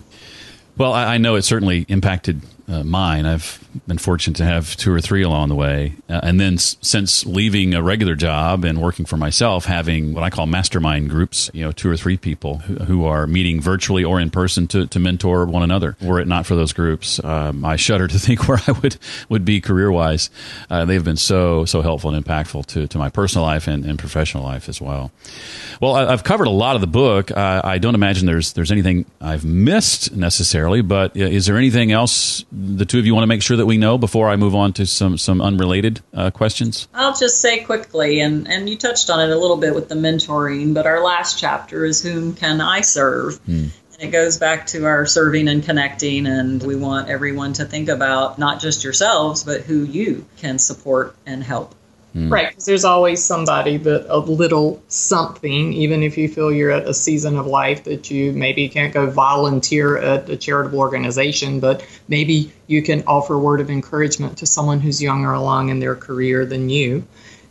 Well, 0.78 0.94
I, 0.94 1.16
I 1.16 1.18
know 1.18 1.36
it 1.36 1.44
certainly 1.44 1.86
impacted 1.88 2.42
uh, 2.68 2.84
mine. 2.84 3.26
I've 3.26 3.60
been 3.88 3.98
fortunate 3.98 4.38
to 4.38 4.46
have 4.46 4.76
two 4.78 4.94
or 4.94 5.02
three 5.02 5.22
along 5.22 5.50
the 5.50 5.56
way. 5.56 5.96
Uh, 6.10 6.22
and 6.24 6.40
then 6.40 6.54
s- 6.56 6.78
since 6.82 7.26
leaving 7.26 7.74
a 7.74 7.84
regular 7.84 8.16
job 8.16 8.64
and 8.64 8.82
working 8.82 9.06
for 9.06 9.18
myself, 9.18 9.66
having 9.66 10.14
what 10.14 10.24
I 10.24 10.30
call 10.30 10.46
mastermind 10.46 11.10
groups, 11.10 11.50
you 11.54 11.64
know, 11.64 11.72
two 11.72 11.90
or 11.90 11.98
three 11.98 12.18
people 12.18 12.60
who, 12.60 12.76
who 12.86 13.06
are 13.06 13.28
meeting 13.28 13.60
virtually 13.60 14.04
or 14.04 14.20
in 14.20 14.30
person 14.30 14.68
to, 14.68 14.88
to 14.88 15.00
mentor 15.00 15.46
one 15.46 15.64
another. 15.64 15.98
Were 16.02 16.20
it 16.20 16.28
not 16.28 16.46
for 16.46 16.56
those 16.56 16.74
groups, 16.74 17.24
um, 17.24 17.66
I 17.66 17.76
shudder 17.76 18.08
to 18.08 18.20
think 18.20 18.48
where 18.48 18.60
I 18.68 18.72
would, 18.72 18.98
would 19.30 19.44
be 19.44 19.60
career 19.60 19.92
wise. 19.92 20.30
Uh, 20.70 20.86
they've 20.86 21.04
been 21.04 21.18
so, 21.18 21.66
so 21.66 21.82
helpful 21.82 22.14
and 22.14 22.26
impactful 22.26 22.66
to, 22.68 22.88
to 22.88 22.98
my 22.98 23.10
personal 23.10 23.46
life 23.46 23.68
and, 23.68 23.86
and 23.86 24.00
professional 24.00 24.44
life 24.44 24.70
as 24.70 24.80
well. 24.80 25.12
Well, 25.82 25.96
I, 25.96 26.12
have 26.12 26.24
covered 26.24 26.48
a 26.48 26.52
lot 26.52 26.76
of 26.76 26.82
the 26.82 26.88
book. 26.88 27.36
I 27.36 27.78
don't 27.78 27.96
imagine 27.96 28.26
there's, 28.26 28.54
there's 28.54 28.72
anything 28.72 29.06
I've 29.20 29.44
missed 29.44 30.16
necessarily, 30.16 30.82
but 30.82 31.18
uh, 31.18 31.22
is 31.22 31.46
there 31.46 31.58
anything 31.58 31.92
else 31.92 32.46
the 32.64 32.86
two 32.86 33.00
of 33.00 33.06
you 33.06 33.14
want 33.14 33.24
to 33.24 33.28
make 33.28 33.42
sure 33.42 33.58
that 33.58 33.66
we 33.66 33.78
know 33.78 33.98
before 33.98 34.30
I 34.30 34.36
move 34.36 34.56
on 34.56 34.74
to 34.74 34.86
some 34.86 35.18
some 35.18 35.42
unrelated 35.42 36.02
uh, 36.14 36.32
questions? 36.32 36.88
I'll 36.94 37.16
just 37.16 37.42
say 37.42 37.64
quickly, 37.64 38.20
and 38.20 38.48
and 38.48 38.70
you 38.70 38.78
touched 38.78 39.10
on 39.10 39.20
it 39.20 39.32
a 39.34 39.38
little 39.38 39.58
bit 39.58 39.76
with 39.76 39.90
the 39.90 39.96
mentoring, 39.96 40.74
but 40.74 40.86
our 40.86 41.04
last 41.04 41.40
chapter 41.40 41.86
is 41.86 42.02
whom 42.02 42.34
can 42.34 42.62
I 42.62 42.82
serve. 42.82 43.38
Hmm. 43.40 43.68
It 44.00 44.08
goes 44.12 44.38
back 44.38 44.66
to 44.68 44.86
our 44.86 45.06
serving 45.06 45.48
and 45.48 45.64
connecting, 45.64 46.26
and 46.26 46.62
we 46.62 46.76
want 46.76 47.10
everyone 47.10 47.54
to 47.54 47.66
think 47.66 47.90
about 47.90 48.40
not 48.40 48.60
just 48.60 48.84
yourselves, 48.84 49.44
but 49.44 49.62
who 49.62 49.84
you 49.84 50.26
can 50.38 50.60
support 50.60 51.16
and 51.26 51.44
help. 51.44 51.76
Mm. 52.16 52.32
Right, 52.32 52.50
because 52.50 52.66
there's 52.66 52.86
always 52.86 53.24
somebody 53.24 53.78
that 53.78 54.06
a 54.08 54.20
little 54.20 54.84
something, 54.88 55.74
even 55.74 56.04
if 56.04 56.16
you 56.16 56.30
feel 56.30 56.52
you're 56.52 56.70
at 56.70 56.88
a 56.88 56.94
season 56.94 57.38
of 57.38 57.48
life 57.48 57.86
that 57.86 58.12
you 58.12 58.32
maybe 58.34 58.70
can't 58.70 58.94
go 58.94 59.10
volunteer 59.10 59.98
at 59.98 60.30
a 60.30 60.38
charitable 60.38 60.80
organization, 60.80 61.60
but 61.60 61.84
maybe 62.08 62.52
you 62.68 62.84
can 62.84 63.04
offer 63.08 63.34
a 63.34 63.40
word 63.40 63.62
of 63.62 63.72
encouragement 63.72 64.38
to 64.38 64.46
someone 64.46 64.80
who's 64.80 65.02
younger 65.02 65.32
along 65.32 65.70
in 65.70 65.80
their 65.80 65.96
career 65.96 66.46
than 66.46 66.70
you. 66.70 67.04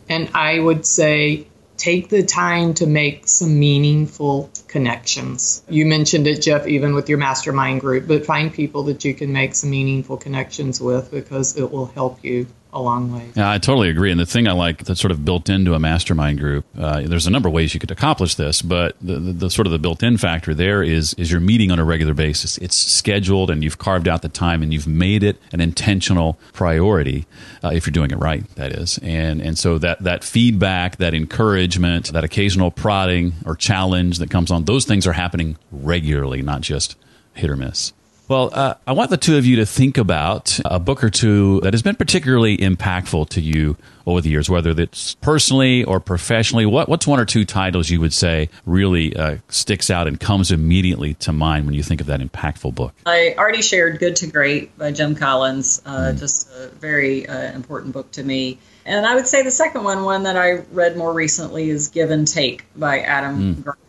And 0.07 0.29
I 0.33 0.59
would 0.59 0.85
say 0.85 1.47
take 1.75 2.07
the 2.07 2.23
time 2.23 2.73
to 2.75 2.87
make 2.87 3.27
some 3.27 3.59
meaningful 3.59 4.49
connections. 4.69 5.61
You 5.67 5.85
mentioned 5.85 6.25
it, 6.27 6.41
Jeff, 6.41 6.67
even 6.67 6.93
with 6.93 7.09
your 7.09 7.17
mastermind 7.17 7.81
group, 7.81 8.07
but 8.07 8.25
find 8.25 8.53
people 8.53 8.83
that 8.83 9.03
you 9.03 9.13
can 9.13 9.33
make 9.33 9.55
some 9.55 9.71
meaningful 9.71 10.15
connections 10.15 10.79
with 10.79 11.11
because 11.11 11.57
it 11.57 11.69
will 11.69 11.87
help 11.87 12.23
you 12.23 12.47
a 12.73 12.81
long 12.81 13.13
way. 13.13 13.29
Yeah, 13.35 13.49
I 13.49 13.59
totally 13.59 13.89
agree. 13.89 14.11
And 14.11 14.19
the 14.19 14.25
thing 14.25 14.47
I 14.47 14.51
like 14.51 14.83
that's 14.83 14.99
sort 14.99 15.11
of 15.11 15.23
built 15.23 15.49
into 15.49 15.73
a 15.73 15.79
mastermind 15.79 16.39
group, 16.39 16.65
uh, 16.77 17.01
there's 17.01 17.27
a 17.27 17.29
number 17.29 17.47
of 17.47 17.53
ways 17.53 17.73
you 17.73 17.79
could 17.79 17.91
accomplish 17.91 18.35
this, 18.35 18.61
but 18.61 18.95
the, 19.01 19.19
the, 19.19 19.33
the, 19.33 19.49
sort 19.49 19.67
of 19.67 19.71
the 19.71 19.79
built-in 19.79 20.17
factor 20.17 20.53
there 20.53 20.81
is 20.81 21.13
is 21.13 21.31
you're 21.31 21.39
meeting 21.39 21.71
on 21.71 21.79
a 21.79 21.83
regular 21.83 22.13
basis. 22.13 22.57
It's 22.57 22.75
scheduled, 22.75 23.51
and 23.51 23.63
you've 23.63 23.77
carved 23.77 24.07
out 24.07 24.21
the 24.23 24.29
time, 24.29 24.63
and 24.63 24.73
you've 24.73 24.87
made 24.87 25.23
it 25.23 25.37
an 25.51 25.61
intentional 25.61 26.39
priority. 26.53 27.27
Uh, 27.63 27.69
if 27.73 27.85
you're 27.85 27.91
doing 27.91 28.11
it 28.11 28.17
right, 28.17 28.47
that 28.55 28.71
is. 28.71 28.97
And 29.03 29.41
and 29.41 29.57
so 29.57 29.77
that 29.77 30.01
that 30.03 30.23
feedback, 30.23 30.97
that 30.97 31.13
encouragement, 31.13 32.11
that 32.11 32.23
occasional 32.23 32.71
prodding 32.71 33.33
or 33.45 33.55
challenge 33.55 34.17
that 34.17 34.29
comes 34.29 34.49
on, 34.51 34.65
those 34.65 34.85
things 34.85 35.05
are 35.05 35.13
happening 35.13 35.57
regularly, 35.71 36.41
not 36.41 36.61
just 36.61 36.95
hit 37.33 37.49
or 37.49 37.55
miss. 37.55 37.93
Well, 38.33 38.49
uh, 38.51 38.73
I 38.87 38.93
want 38.93 39.11
the 39.11 39.17
two 39.17 39.37
of 39.37 39.45
you 39.45 39.57
to 39.57 39.65
think 39.67 39.99
about 39.99 40.59
a 40.65 40.79
book 40.79 41.03
or 41.03 41.11
two 41.11 41.59
that 41.61 41.71
has 41.71 41.83
been 41.83 41.95
particularly 41.95 42.57
impactful 42.57 43.29
to 43.29 43.39
you 43.39 43.77
over 44.07 44.21
the 44.21 44.31
years, 44.31 44.49
whether 44.49 44.71
it's 44.71 45.13
personally 45.21 45.83
or 45.83 45.99
professionally. 45.99 46.65
What, 46.65 46.89
what's 46.89 47.05
one 47.05 47.19
or 47.19 47.25
two 47.25 47.45
titles 47.45 47.91
you 47.91 48.01
would 48.01 48.11
say 48.11 48.49
really 48.65 49.15
uh, 49.15 49.37
sticks 49.49 49.91
out 49.91 50.07
and 50.07 50.19
comes 50.19 50.51
immediately 50.51 51.13
to 51.13 51.31
mind 51.31 51.67
when 51.67 51.75
you 51.75 51.83
think 51.83 52.01
of 52.01 52.07
that 52.07 52.21
impactful 52.21 52.73
book? 52.73 52.95
I 53.05 53.35
already 53.37 53.61
shared 53.61 53.99
Good 53.99 54.15
to 54.15 54.25
Great 54.25 54.75
by 54.79 54.91
Jim 54.91 55.13
Collins, 55.13 55.83
uh, 55.85 55.91
mm. 55.91 56.17
just 56.17 56.49
a 56.53 56.69
very 56.69 57.27
uh, 57.27 57.51
important 57.53 57.93
book 57.93 58.09
to 58.13 58.23
me. 58.23 58.57
And 58.83 59.05
I 59.05 59.13
would 59.13 59.27
say 59.27 59.43
the 59.43 59.51
second 59.51 59.83
one, 59.83 60.05
one 60.05 60.23
that 60.23 60.37
I 60.37 60.63
read 60.71 60.97
more 60.97 61.13
recently, 61.13 61.69
is 61.69 61.87
Give 61.89 62.09
and 62.09 62.27
Take 62.27 62.65
by 62.75 63.01
Adam 63.01 63.55
mm. 63.57 63.63
Grant 63.63 63.82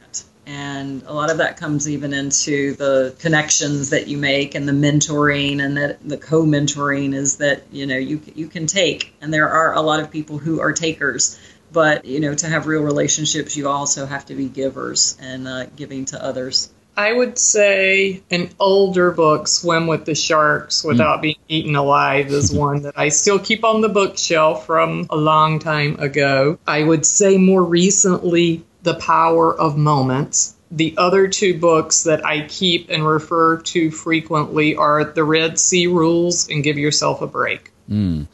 and 0.46 1.02
a 1.06 1.12
lot 1.12 1.30
of 1.30 1.38
that 1.38 1.56
comes 1.56 1.88
even 1.88 2.12
into 2.12 2.74
the 2.74 3.14
connections 3.18 3.90
that 3.90 4.08
you 4.08 4.16
make 4.16 4.54
and 4.54 4.68
the 4.68 4.72
mentoring 4.72 5.62
and 5.62 5.76
that 5.76 6.06
the 6.06 6.16
co-mentoring 6.16 7.14
is 7.14 7.38
that 7.38 7.62
you 7.72 7.86
know 7.86 7.96
you 7.96 8.20
you 8.34 8.46
can 8.46 8.66
take 8.66 9.14
and 9.20 9.32
there 9.32 9.48
are 9.48 9.74
a 9.74 9.80
lot 9.80 10.00
of 10.00 10.10
people 10.10 10.38
who 10.38 10.60
are 10.60 10.72
takers 10.72 11.38
but 11.72 12.04
you 12.04 12.20
know 12.20 12.34
to 12.34 12.46
have 12.46 12.66
real 12.66 12.82
relationships 12.82 13.56
you 13.56 13.68
also 13.68 14.06
have 14.06 14.26
to 14.26 14.34
be 14.34 14.48
givers 14.48 15.16
and 15.20 15.48
uh, 15.48 15.66
giving 15.76 16.04
to 16.04 16.22
others 16.22 16.70
I 16.96 17.12
would 17.12 17.38
say 17.38 18.22
an 18.30 18.50
older 18.60 19.10
book, 19.10 19.48
Swim 19.48 19.88
with 19.88 20.04
the 20.04 20.14
Sharks 20.14 20.84
Without 20.84 21.18
mm. 21.18 21.22
Being 21.22 21.36
Eaten 21.48 21.76
Alive, 21.76 22.28
is 22.28 22.52
one 22.56 22.82
that 22.82 22.94
I 22.96 23.08
still 23.08 23.38
keep 23.38 23.64
on 23.64 23.80
the 23.80 23.88
bookshelf 23.88 24.64
from 24.64 25.06
a 25.10 25.16
long 25.16 25.58
time 25.58 25.98
ago. 25.98 26.58
I 26.66 26.84
would 26.84 27.04
say 27.04 27.36
more 27.36 27.64
recently, 27.64 28.64
the 28.84 28.94
Power 28.94 29.58
of 29.58 29.76
Moments. 29.76 30.54
The 30.70 30.94
other 30.96 31.26
two 31.28 31.58
books 31.58 32.04
that 32.04 32.24
I 32.24 32.46
keep 32.46 32.90
and 32.90 33.06
refer 33.06 33.58
to 33.58 33.90
frequently 33.90 34.76
are 34.76 35.04
The 35.04 35.24
Red 35.24 35.58
Sea 35.58 35.86
Rules 35.86 36.48
and 36.48 36.62
Give 36.62 36.78
Yourself 36.78 37.22
a 37.22 37.26
Break. 37.26 37.72
Mm. 37.90 38.26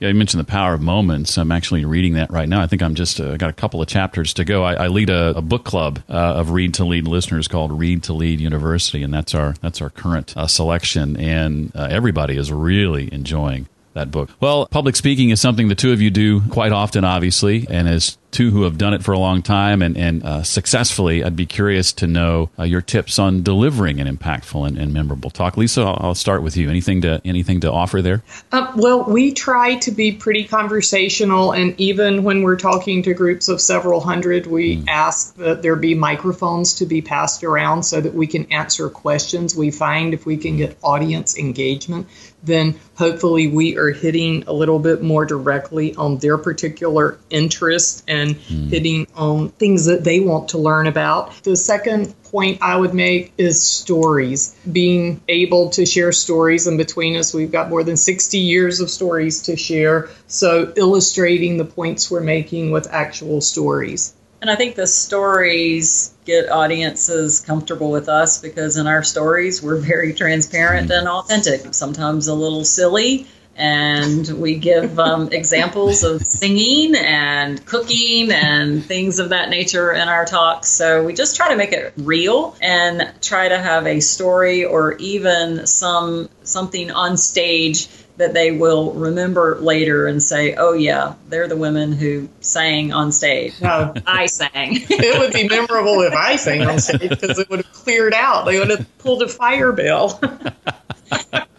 Yeah, 0.00 0.08
you 0.08 0.14
mentioned 0.14 0.40
the 0.40 0.50
power 0.50 0.74
of 0.74 0.82
moments. 0.82 1.38
I'm 1.38 1.52
actually 1.52 1.84
reading 1.84 2.14
that 2.14 2.30
right 2.30 2.48
now. 2.48 2.60
I 2.60 2.66
think 2.66 2.82
I'm 2.82 2.94
just 2.94 3.20
uh, 3.20 3.36
got 3.36 3.48
a 3.48 3.54
couple 3.54 3.80
of 3.80 3.88
chapters 3.88 4.34
to 4.34 4.44
go. 4.44 4.64
I, 4.64 4.74
I 4.74 4.86
lead 4.88 5.08
a, 5.08 5.38
a, 5.38 5.42
book 5.42 5.64
club 5.64 6.02
uh, 6.08 6.12
of 6.12 6.50
Read 6.50 6.74
to 6.74 6.84
Lead 6.84 7.06
listeners 7.06 7.46
called 7.46 7.72
Read 7.72 8.02
to 8.04 8.12
Lead 8.12 8.40
University, 8.40 9.02
and 9.02 9.14
that's 9.14 9.34
our 9.34 9.54
that's 9.62 9.80
our 9.80 9.90
current 9.90 10.36
uh, 10.36 10.46
selection. 10.46 11.16
And 11.16 11.72
uh, 11.76 11.88
everybody 11.90 12.36
is 12.36 12.52
really 12.52 13.12
enjoying 13.12 13.68
that 13.94 14.10
book. 14.10 14.30
Well, 14.40 14.66
public 14.66 14.96
speaking 14.96 15.30
is 15.30 15.40
something 15.40 15.68
the 15.68 15.74
two 15.74 15.92
of 15.92 16.02
you 16.02 16.10
do 16.10 16.40
quite 16.48 16.72
often, 16.72 17.04
obviously, 17.04 17.66
and 17.70 17.88
as 17.88 18.18
two 18.34 18.50
who 18.50 18.64
have 18.64 18.76
done 18.76 18.92
it 18.92 19.02
for 19.02 19.12
a 19.12 19.18
long 19.18 19.40
time 19.40 19.80
and, 19.80 19.96
and 19.96 20.22
uh, 20.24 20.42
successfully, 20.42 21.22
I'd 21.24 21.36
be 21.36 21.46
curious 21.46 21.92
to 21.94 22.06
know 22.06 22.50
uh, 22.58 22.64
your 22.64 22.82
tips 22.82 23.18
on 23.18 23.42
delivering 23.42 24.00
an 24.00 24.14
impactful 24.14 24.66
and, 24.66 24.76
and 24.76 24.92
memorable 24.92 25.30
talk. 25.30 25.56
Lisa, 25.56 25.82
I'll, 25.82 25.98
I'll, 26.00 26.14
start 26.14 26.42
with 26.42 26.56
you. 26.56 26.70
Anything 26.70 27.00
to 27.02 27.20
anything 27.24 27.60
to 27.60 27.70
offer 27.70 28.00
there? 28.02 28.22
Uh, 28.50 28.72
well, 28.76 29.04
we 29.04 29.32
try 29.32 29.76
to 29.76 29.90
be 29.90 30.12
pretty 30.12 30.44
conversational, 30.44 31.52
and 31.52 31.78
even 31.78 32.24
when 32.24 32.42
we're 32.42 32.56
talking 32.56 33.02
to 33.02 33.14
groups 33.14 33.48
of 33.48 33.60
several 33.60 34.00
hundred, 34.00 34.46
we 34.46 34.78
mm. 34.78 34.88
ask 34.88 35.34
that 35.36 35.62
there 35.62 35.76
be 35.76 35.94
microphones 35.94 36.74
to 36.74 36.86
be 36.86 37.02
passed 37.02 37.44
around 37.44 37.82
so 37.82 38.00
that 38.00 38.14
we 38.14 38.26
can 38.26 38.50
answer 38.52 38.88
questions. 38.88 39.54
We 39.54 39.70
find 39.70 40.14
if 40.14 40.24
we 40.24 40.36
can 40.36 40.56
get 40.56 40.78
audience 40.82 41.36
engagement, 41.36 42.08
then 42.42 42.78
hopefully 42.96 43.48
we 43.48 43.76
are 43.76 43.90
hitting 43.90 44.44
a 44.46 44.52
little 44.52 44.78
bit 44.78 45.02
more 45.02 45.24
directly 45.24 45.94
on 45.94 46.18
their 46.18 46.38
particular 46.38 47.18
interest 47.30 48.04
and 48.06 48.23
mm. 48.30 48.70
hitting 48.70 49.06
on 49.14 49.50
things 49.50 49.86
that 49.86 50.04
they 50.04 50.20
want 50.20 50.48
to 50.50 50.58
learn 50.58 50.86
about. 50.86 51.42
The 51.42 51.56
second 51.56 52.14
point 52.24 52.58
I 52.62 52.76
would 52.76 52.94
make 52.94 53.32
is 53.38 53.62
stories. 53.62 54.56
Being 54.70 55.20
able 55.28 55.70
to 55.70 55.86
share 55.86 56.12
stories, 56.12 56.66
and 56.66 56.78
between 56.78 57.16
us, 57.16 57.32
we've 57.32 57.52
got 57.52 57.68
more 57.68 57.84
than 57.84 57.96
60 57.96 58.38
years 58.38 58.80
of 58.80 58.90
stories 58.90 59.42
to 59.42 59.56
share. 59.56 60.10
So, 60.26 60.72
illustrating 60.76 61.58
the 61.58 61.64
points 61.64 62.10
we're 62.10 62.20
making 62.20 62.70
with 62.70 62.88
actual 62.90 63.40
stories. 63.40 64.14
And 64.44 64.50
I 64.50 64.56
think 64.56 64.74
the 64.74 64.86
stories 64.86 66.12
get 66.26 66.50
audiences 66.50 67.40
comfortable 67.40 67.90
with 67.90 68.10
us 68.10 68.42
because 68.42 68.76
in 68.76 68.86
our 68.86 69.02
stories, 69.02 69.62
we're 69.62 69.78
very 69.78 70.12
transparent 70.12 70.90
and 70.90 71.08
authentic, 71.08 71.72
sometimes 71.72 72.28
a 72.28 72.34
little 72.34 72.62
silly. 72.62 73.26
And 73.56 74.26
we 74.40 74.56
give 74.56 74.98
um, 74.98 75.28
examples 75.32 76.02
of 76.02 76.26
singing 76.26 76.94
and 76.96 77.64
cooking 77.64 78.30
and 78.32 78.84
things 78.84 79.18
of 79.18 79.30
that 79.30 79.48
nature 79.48 79.92
in 79.92 80.08
our 80.08 80.24
talks. 80.24 80.68
So 80.68 81.04
we 81.04 81.14
just 81.14 81.36
try 81.36 81.48
to 81.48 81.56
make 81.56 81.72
it 81.72 81.92
real 81.96 82.56
and 82.60 83.12
try 83.20 83.48
to 83.48 83.58
have 83.58 83.86
a 83.86 84.00
story 84.00 84.64
or 84.64 84.94
even 84.94 85.66
some 85.66 86.28
something 86.42 86.90
on 86.90 87.16
stage 87.16 87.88
that 88.16 88.32
they 88.32 88.52
will 88.52 88.92
remember 88.92 89.58
later 89.60 90.06
and 90.06 90.22
say, 90.22 90.54
"Oh 90.54 90.72
yeah, 90.72 91.14
they're 91.28 91.48
the 91.48 91.56
women 91.56 91.92
who 91.92 92.28
sang 92.40 92.92
on 92.92 93.10
stage." 93.12 93.60
No, 93.60 93.92
I 94.06 94.26
sang. 94.26 94.50
it 94.88 95.18
would 95.18 95.32
be 95.32 95.48
memorable 95.48 96.00
if 96.02 96.12
I 96.12 96.36
sang 96.36 96.62
on 96.62 96.78
stage 96.78 97.08
because 97.08 97.38
it 97.38 97.50
would 97.50 97.64
have 97.64 97.72
cleared 97.72 98.14
out. 98.14 98.44
They 98.44 98.58
would 98.58 98.70
have 98.70 98.98
pulled 98.98 99.22
a 99.22 99.28
fire 99.28 99.72
bell. 99.72 100.20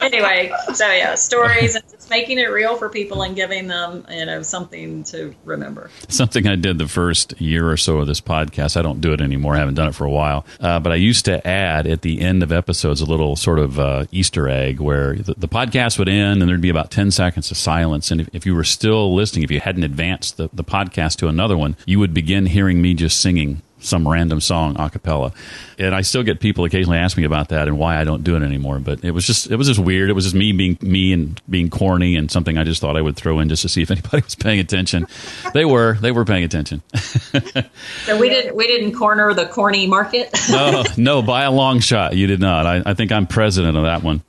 anyway, 0.01 0.53
so 0.73 0.91
yeah, 0.91 1.15
stories 1.15 1.75
and 1.75 1.83
just 1.89 2.09
making 2.09 2.37
it 2.39 2.45
real 2.45 2.77
for 2.77 2.89
people 2.89 3.21
and 3.21 3.35
giving 3.35 3.67
them, 3.67 4.05
you 4.09 4.25
know, 4.25 4.41
something 4.41 5.03
to 5.05 5.33
remember. 5.43 5.89
Something 6.07 6.47
I 6.47 6.55
did 6.55 6.77
the 6.77 6.87
first 6.87 7.39
year 7.41 7.69
or 7.69 7.77
so 7.77 7.99
of 7.99 8.07
this 8.07 8.21
podcast. 8.21 8.77
I 8.77 8.81
don't 8.81 9.01
do 9.01 9.13
it 9.13 9.21
anymore. 9.21 9.55
I 9.55 9.59
haven't 9.59 9.75
done 9.75 9.87
it 9.87 9.95
for 9.95 10.05
a 10.05 10.11
while. 10.11 10.45
Uh, 10.59 10.79
but 10.79 10.91
I 10.91 10.95
used 10.95 11.25
to 11.25 11.45
add 11.45 11.87
at 11.87 12.01
the 12.01 12.21
end 12.21 12.43
of 12.43 12.51
episodes 12.51 13.01
a 13.01 13.05
little 13.05 13.35
sort 13.35 13.59
of 13.59 13.79
uh, 13.79 14.05
Easter 14.11 14.47
egg 14.47 14.79
where 14.79 15.15
the, 15.15 15.33
the, 15.37 15.47
podcast 15.55 15.97
would 15.97 16.09
end 16.09 16.41
and 16.41 16.49
there'd 16.49 16.59
be 16.59 16.69
about 16.69 16.91
10 16.91 17.11
seconds 17.11 17.49
of 17.49 17.55
silence. 17.55 18.11
And 18.11 18.19
if, 18.19 18.29
if 18.33 18.45
you 18.45 18.53
were 18.53 18.65
still 18.65 19.15
listening, 19.15 19.43
if 19.43 19.51
you 19.51 19.61
hadn't 19.61 19.83
advanced 19.83 20.37
the, 20.37 20.49
the 20.51 20.63
podcast 20.65 21.17
to 21.17 21.27
another 21.27 21.57
one, 21.57 21.77
you 21.85 21.99
would 21.99 22.13
begin 22.13 22.47
hearing 22.47 22.81
me 22.81 22.93
just 22.93 23.21
singing 23.21 23.61
some 23.85 24.07
random 24.07 24.41
song 24.41 24.75
a 24.79 24.89
cappella. 24.89 25.33
And 25.77 25.93
I 25.93 26.01
still 26.01 26.23
get 26.23 26.39
people 26.39 26.65
occasionally 26.65 26.97
ask 26.97 27.17
me 27.17 27.25
about 27.25 27.49
that 27.49 27.67
and 27.67 27.77
why 27.77 27.99
I 27.99 28.03
don't 28.03 28.23
do 28.23 28.35
it 28.35 28.43
anymore. 28.43 28.79
But 28.79 29.03
it 29.03 29.11
was 29.11 29.25
just 29.25 29.51
it 29.51 29.55
was 29.57 29.67
just 29.67 29.79
weird. 29.79 30.09
It 30.09 30.13
was 30.13 30.25
just 30.25 30.35
me 30.35 30.51
being 30.51 30.77
me 30.81 31.13
and 31.13 31.41
being 31.49 31.69
corny 31.69 32.15
and 32.15 32.31
something 32.31 32.57
I 32.57 32.63
just 32.63 32.81
thought 32.81 32.95
I 32.95 33.01
would 33.01 33.15
throw 33.15 33.39
in 33.39 33.49
just 33.49 33.61
to 33.63 33.69
see 33.69 33.81
if 33.81 33.91
anybody 33.95 34.23
was 34.23 34.35
paying 34.35 34.59
attention. 34.59 35.07
They 35.53 35.65
were. 35.65 35.95
They 35.95 36.11
were 36.11 36.25
paying 36.25 36.43
attention. 36.43 36.81
so 36.95 38.19
we 38.19 38.29
didn't 38.29 38.55
we 38.55 38.67
didn't 38.67 38.93
corner 38.93 39.33
the 39.33 39.45
corny 39.47 39.87
market. 39.87 40.29
no, 40.49 40.83
no, 40.97 41.21
by 41.21 41.43
a 41.43 41.51
long 41.51 41.79
shot, 41.79 42.15
you 42.15 42.27
did 42.27 42.39
not. 42.39 42.65
I, 42.65 42.81
I 42.85 42.93
think 42.93 43.11
I'm 43.11 43.27
president 43.27 43.77
of 43.77 43.83
that 43.83 44.03
one. 44.03 44.21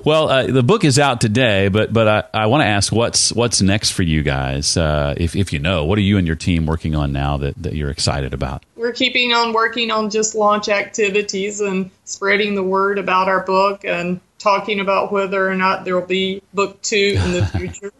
well, 0.04 0.28
uh, 0.28 0.46
the 0.46 0.62
book 0.62 0.84
is 0.84 0.98
out 0.98 1.20
today, 1.20 1.68
but 1.68 1.92
but 1.92 2.08
I, 2.08 2.42
I 2.42 2.46
want 2.46 2.62
to 2.62 2.66
ask 2.66 2.92
what's 2.92 3.32
what's 3.32 3.60
next 3.60 3.90
for 3.90 4.02
you 4.02 4.22
guys, 4.22 4.76
uh, 4.76 5.14
if 5.16 5.36
if 5.36 5.52
you 5.52 5.58
know. 5.58 5.84
What 5.84 5.98
are 5.98 6.02
you 6.02 6.18
and 6.18 6.26
your 6.26 6.36
team 6.36 6.66
working 6.66 6.94
on 6.94 7.12
now 7.12 7.36
that, 7.38 7.49
that 7.58 7.74
you're 7.74 7.90
excited 7.90 8.34
about? 8.34 8.64
We're 8.76 8.92
keeping 8.92 9.32
on 9.32 9.52
working 9.52 9.90
on 9.90 10.10
just 10.10 10.34
launch 10.34 10.68
activities 10.68 11.60
and 11.60 11.90
spreading 12.04 12.54
the 12.54 12.62
word 12.62 12.98
about 12.98 13.28
our 13.28 13.44
book 13.44 13.84
and 13.84 14.20
talking 14.38 14.80
about 14.80 15.12
whether 15.12 15.48
or 15.48 15.54
not 15.54 15.84
there 15.84 15.94
will 15.94 16.06
be 16.06 16.42
book 16.54 16.80
two 16.82 17.18
in 17.22 17.32
the 17.32 17.46
future. 17.56 17.92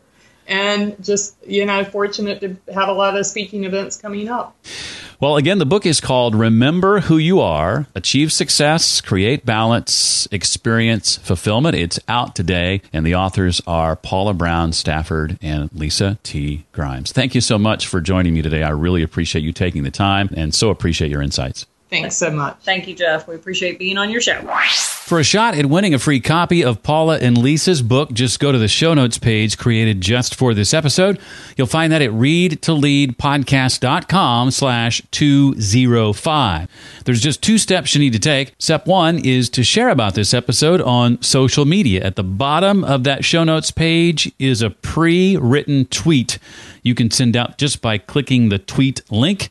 And 0.51 1.03
just, 1.03 1.37
you 1.47 1.65
know, 1.65 1.85
fortunate 1.85 2.41
to 2.41 2.57
have 2.75 2.89
a 2.89 2.93
lot 2.93 3.17
of 3.17 3.25
speaking 3.25 3.65
events 3.65 3.97
coming 3.97 4.29
up. 4.29 4.57
Well, 5.21 5.37
again, 5.37 5.59
the 5.59 5.67
book 5.67 5.87
is 5.87 6.01
called 6.01 6.35
Remember 6.35 7.01
Who 7.01 7.19
You 7.19 7.41
Are 7.41 7.87
Achieve 7.95 8.33
Success, 8.33 9.01
Create 9.01 9.47
Balance, 9.47 10.27
Experience 10.33 11.19
Fulfillment. 11.19 11.77
It's 11.77 12.01
out 12.09 12.35
today, 12.35 12.83
and 12.93 13.07
the 13.07 13.15
authors 13.15 13.61
are 13.67 13.97
Paula 13.97 14.35
Brown 14.35 14.73
Stafford 14.73 15.39
and 15.41 15.71
Lisa 15.73 16.19
T. 16.23 16.65
Grimes. 16.73 17.13
Thank 17.13 17.35
you 17.35 17.41
so 17.41 17.59
much 17.59 17.87
for 17.87 18.01
joining 18.01 18.35
me 18.35 18.43
today. 18.43 18.63
I 18.63 18.71
really 18.71 19.03
appreciate 19.03 19.43
you 19.43 19.53
taking 19.53 19.85
the 19.85 19.91
time 19.91 20.31
and 20.35 20.55
so 20.55 20.71
appreciate 20.71 21.11
your 21.11 21.23
insights. 21.23 21.67
Thanks 21.91 22.17
so 22.17 22.31
much. 22.31 22.57
Thank 22.63 22.89
you, 22.89 22.95
Jeff. 22.95 23.29
We 23.29 23.35
appreciate 23.35 23.79
being 23.79 23.99
on 23.99 24.11
your 24.11 24.21
show. 24.21 24.41
For 25.07 25.19
a 25.19 25.25
shot 25.25 25.57
at 25.57 25.67
winning 25.67 25.93
a 25.93 25.99
free 25.99 26.21
copy 26.21 26.63
of 26.63 26.85
Paula 26.85 27.19
and 27.19 27.37
Lisa's 27.37 27.83
book, 27.83 28.13
just 28.13 28.39
go 28.39 28.53
to 28.53 28.59
the 28.59 28.69
show 28.69 28.95
notes 28.95 29.19
page 29.19 29.59
created 29.59 30.01
just 30.01 30.37
for 30.37 30.55
this 30.55 30.73
episode. 30.73 31.19
You'll 31.57 31.67
find 31.67 31.93
that 31.93 32.01
at 32.01 32.13
readtoleadpodcast.com 32.13 34.53
slash 34.53 35.03
205. 35.11 36.69
There's 37.05 37.21
just 37.21 37.43
two 37.43 37.59
steps 37.59 37.93
you 37.93 38.01
need 38.01 38.13
to 38.13 38.21
take. 38.21 38.55
Step 38.61 38.87
one 38.87 39.19
is 39.19 39.51
to 39.51 39.65
share 39.65 39.89
about 39.89 40.15
this 40.15 40.33
episode 40.33 40.81
on 40.81 41.21
social 41.21 41.65
media. 41.65 42.05
At 42.05 42.15
the 42.15 42.23
bottom 42.23 42.85
of 42.85 43.03
that 43.03 43.25
show 43.25 43.43
notes 43.43 43.73
page 43.73 44.31
is 44.39 44.63
a 44.63 44.71
pre-written 44.71 45.87
tweet 45.87 46.39
you 46.85 46.95
can 46.95 47.11
send 47.11 47.37
out 47.37 47.59
just 47.59 47.83
by 47.83 47.99
clicking 47.99 48.49
the 48.49 48.61
tweet 48.61 49.03
link 49.11 49.49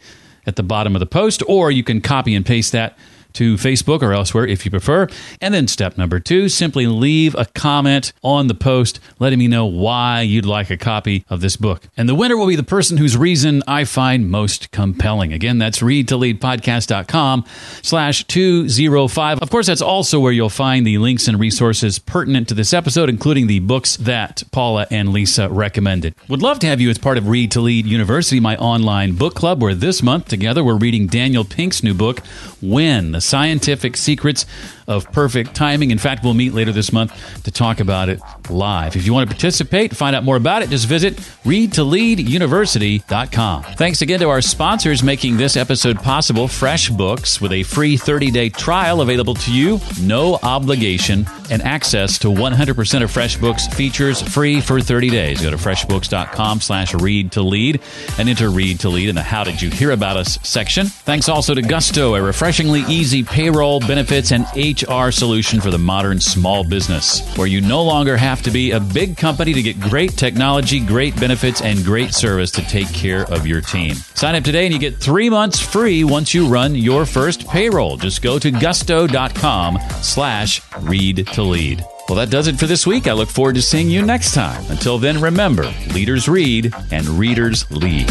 at 0.48 0.56
the 0.56 0.64
bottom 0.64 0.96
of 0.96 1.02
the 1.02 1.06
post, 1.06 1.44
or 1.48 1.70
you 1.70 1.84
can 1.84 2.00
copy 2.00 2.34
and 2.34 2.46
paste 2.46 2.72
that 2.72 2.98
to 3.40 3.56
Facebook 3.56 4.02
or 4.02 4.12
elsewhere 4.12 4.46
if 4.46 4.66
you 4.66 4.72
prefer. 4.72 5.08
And 5.40 5.54
then 5.54 5.70
step 5.70 5.98
number 5.98 6.20
two, 6.20 6.50
simply 6.50 6.88
leave 6.88 7.36
a 7.36 7.46
comment 7.46 8.12
on 8.22 8.48
the 8.48 8.54
post 8.54 9.00
letting 9.18 9.40
me 9.40 9.48
know 9.48 9.66
why 9.66 10.22
you'd 10.22 10.46
like 10.46 10.70
a 10.70 10.76
copy 10.76 11.24
of 11.30 11.40
this 11.40 11.56
book. 11.56 11.88
And 11.96 12.10
the 12.10 12.16
winner 12.16 12.36
will 12.36 12.48
be 12.48 12.58
the 12.58 12.64
person 12.64 12.98
whose 12.98 13.16
reason 13.16 13.64
I 13.66 13.86
find 13.86 14.30
most 14.30 14.72
compelling. 14.72 15.32
Again, 15.32 15.58
that's 15.58 15.80
readtoleadpodcast.com 15.80 17.46
slash 17.82 18.26
205. 18.26 19.40
Of 19.40 19.50
course, 19.50 19.68
that's 19.68 19.82
also 19.82 20.20
where 20.20 20.34
you'll 20.34 20.50
find 20.50 20.86
the 20.86 20.98
links 20.98 21.30
and 21.30 21.40
resources 21.40 21.98
pertinent 21.98 22.50
to 22.50 22.54
this 22.54 22.74
episode, 22.74 23.08
including 23.08 23.48
the 23.48 23.60
books 23.60 23.96
that 23.98 24.44
Paula 24.52 24.86
and 24.92 25.10
Lisa 25.14 25.48
recommended. 25.48 26.14
Would 26.28 26.42
love 26.42 26.60
to 26.60 26.68
have 26.68 26.82
you 26.82 26.90
as 26.90 26.98
part 26.98 27.18
of 27.18 27.30
Read 27.30 27.52
to 27.52 27.62
Lead 27.62 27.86
University, 27.86 28.42
my 28.42 28.58
online 28.58 29.16
book 29.16 29.34
club, 29.34 29.62
where 29.62 29.76
this 29.76 30.04
month 30.04 30.28
together 30.28 30.62
we're 30.62 30.76
reading 30.76 31.08
Daniel 31.08 31.46
Pink's 31.46 31.84
new 31.84 31.94
book, 31.94 32.20
When, 32.62 33.14
the 33.14 33.22
scientific 33.30 33.96
secrets 33.96 34.46
of 34.90 35.10
perfect 35.14 35.56
timing. 35.56 35.92
In 35.92 35.98
fact, 35.98 36.24
we'll 36.24 36.34
meet 36.34 36.54
later 36.54 36.74
this 36.74 36.92
month 36.92 37.44
to 37.44 37.52
talk 37.52 37.80
about 37.80 38.10
it 38.10 38.20
live. 38.50 38.96
If 38.96 39.06
you 39.06 39.14
want 39.14 39.30
to 39.30 39.36
participate, 39.36 39.96
find 39.96 40.16
out 40.16 40.24
more 40.24 40.36
about 40.36 40.64
it, 40.64 40.70
just 40.70 40.88
visit 40.88 41.18
readtoleaduniversity.com. 41.46 43.64
Thanks 43.64 44.02
again 44.02 44.20
to 44.20 44.30
our 44.30 44.42
sponsors 44.42 45.04
making 45.04 45.38
this 45.38 45.56
episode 45.56 46.00
possible 46.00 46.48
FreshBooks 46.48 47.40
with 47.40 47.52
a 47.52 47.62
free 47.64 47.98
30-day 47.98 48.50
trial 48.50 49.02
available 49.02 49.36
to 49.36 49.54
you, 49.54 49.80
no 50.02 50.40
obligation, 50.42 51.28
and 51.52 51.62
access 51.62 52.18
to 52.20 52.28
100% 52.28 53.04
of 53.04 53.12
FreshBooks 53.12 53.74
features 53.74 54.22
free 54.22 54.62
for 54.62 54.82
30 54.82 55.10
days. 55.10 55.42
Go 55.42 55.52
to 55.52 55.58
freshbooks.com 55.58 56.62
slash 56.62 56.94
read 56.96 57.32
to 57.34 57.42
lead 57.42 57.82
and 58.18 58.28
enter 58.28 58.50
read 58.50 58.80
to 58.82 58.90
lead 58.90 59.10
in 59.10 59.16
the 59.16 59.22
how 59.22 59.44
did 59.44 59.62
you 59.62 59.70
hear 59.70 59.92
about 59.92 60.18
us 60.18 60.40
section. 60.44 60.88
Thanks 60.88 61.30
also 61.30 61.54
to 61.54 61.62
Gusto, 61.62 62.16
a 62.16 62.22
refreshingly 62.22 62.82
easy 62.88 63.24
payroll, 63.24 63.80
benefits, 63.80 64.32
and 64.32 64.46
HR 64.84 65.12
solution 65.12 65.62
for 65.62 65.72
the 65.72 65.78
modern 65.78 66.20
small 66.20 66.64
business, 66.64 67.28
where 67.36 67.48
you 67.48 67.62
no 67.62 67.84
longer 67.84 68.18
have 68.18 68.42
to 68.44 68.52
be 68.52 68.72
a 68.72 68.80
big 68.80 69.18
company 69.18 69.54
to 69.54 69.62
get 69.62 69.80
great 69.80 70.12
technology, 70.18 70.80
great 70.80 71.20
benefits, 71.20 71.62
and 71.62 71.84
great 71.84 72.14
service 72.14 72.52
to 72.52 72.62
take 72.64 72.92
care 72.94 73.26
of 73.32 73.48
your 73.48 73.62
team. 73.62 73.96
Sign 74.16 74.36
up 74.36 74.44
today 74.44 74.66
and 74.66 74.74
you 74.74 74.80
get 74.80 74.98
three 74.98 75.30
months 75.30 75.60
free 75.60 76.04
once 76.04 76.34
you 76.34 76.48
run 76.48 76.76
your 76.76 77.06
first 77.06 77.48
payroll. 77.48 77.98
Just 77.98 78.22
go 78.22 78.40
to 78.40 78.52
gusto.com 78.52 79.80
slash 80.02 80.62
read 80.82 81.28
to 81.28 81.44
lead. 81.44 81.84
Well, 82.08 82.18
that 82.18 82.32
does 82.32 82.48
it 82.48 82.58
for 82.58 82.66
this 82.66 82.88
week. 82.88 83.08
I 83.08 83.14
look 83.14 83.30
forward 83.30 83.54
to 83.56 83.62
seeing 83.62 83.90
you 83.90 84.02
next 84.02 84.34
time. 84.34 84.64
Until 84.72 84.98
then, 84.98 85.22
remember 85.22 85.72
leaders 85.94 86.28
read 86.28 86.74
and 86.92 87.08
readers 87.08 87.70
lead. 87.70 88.10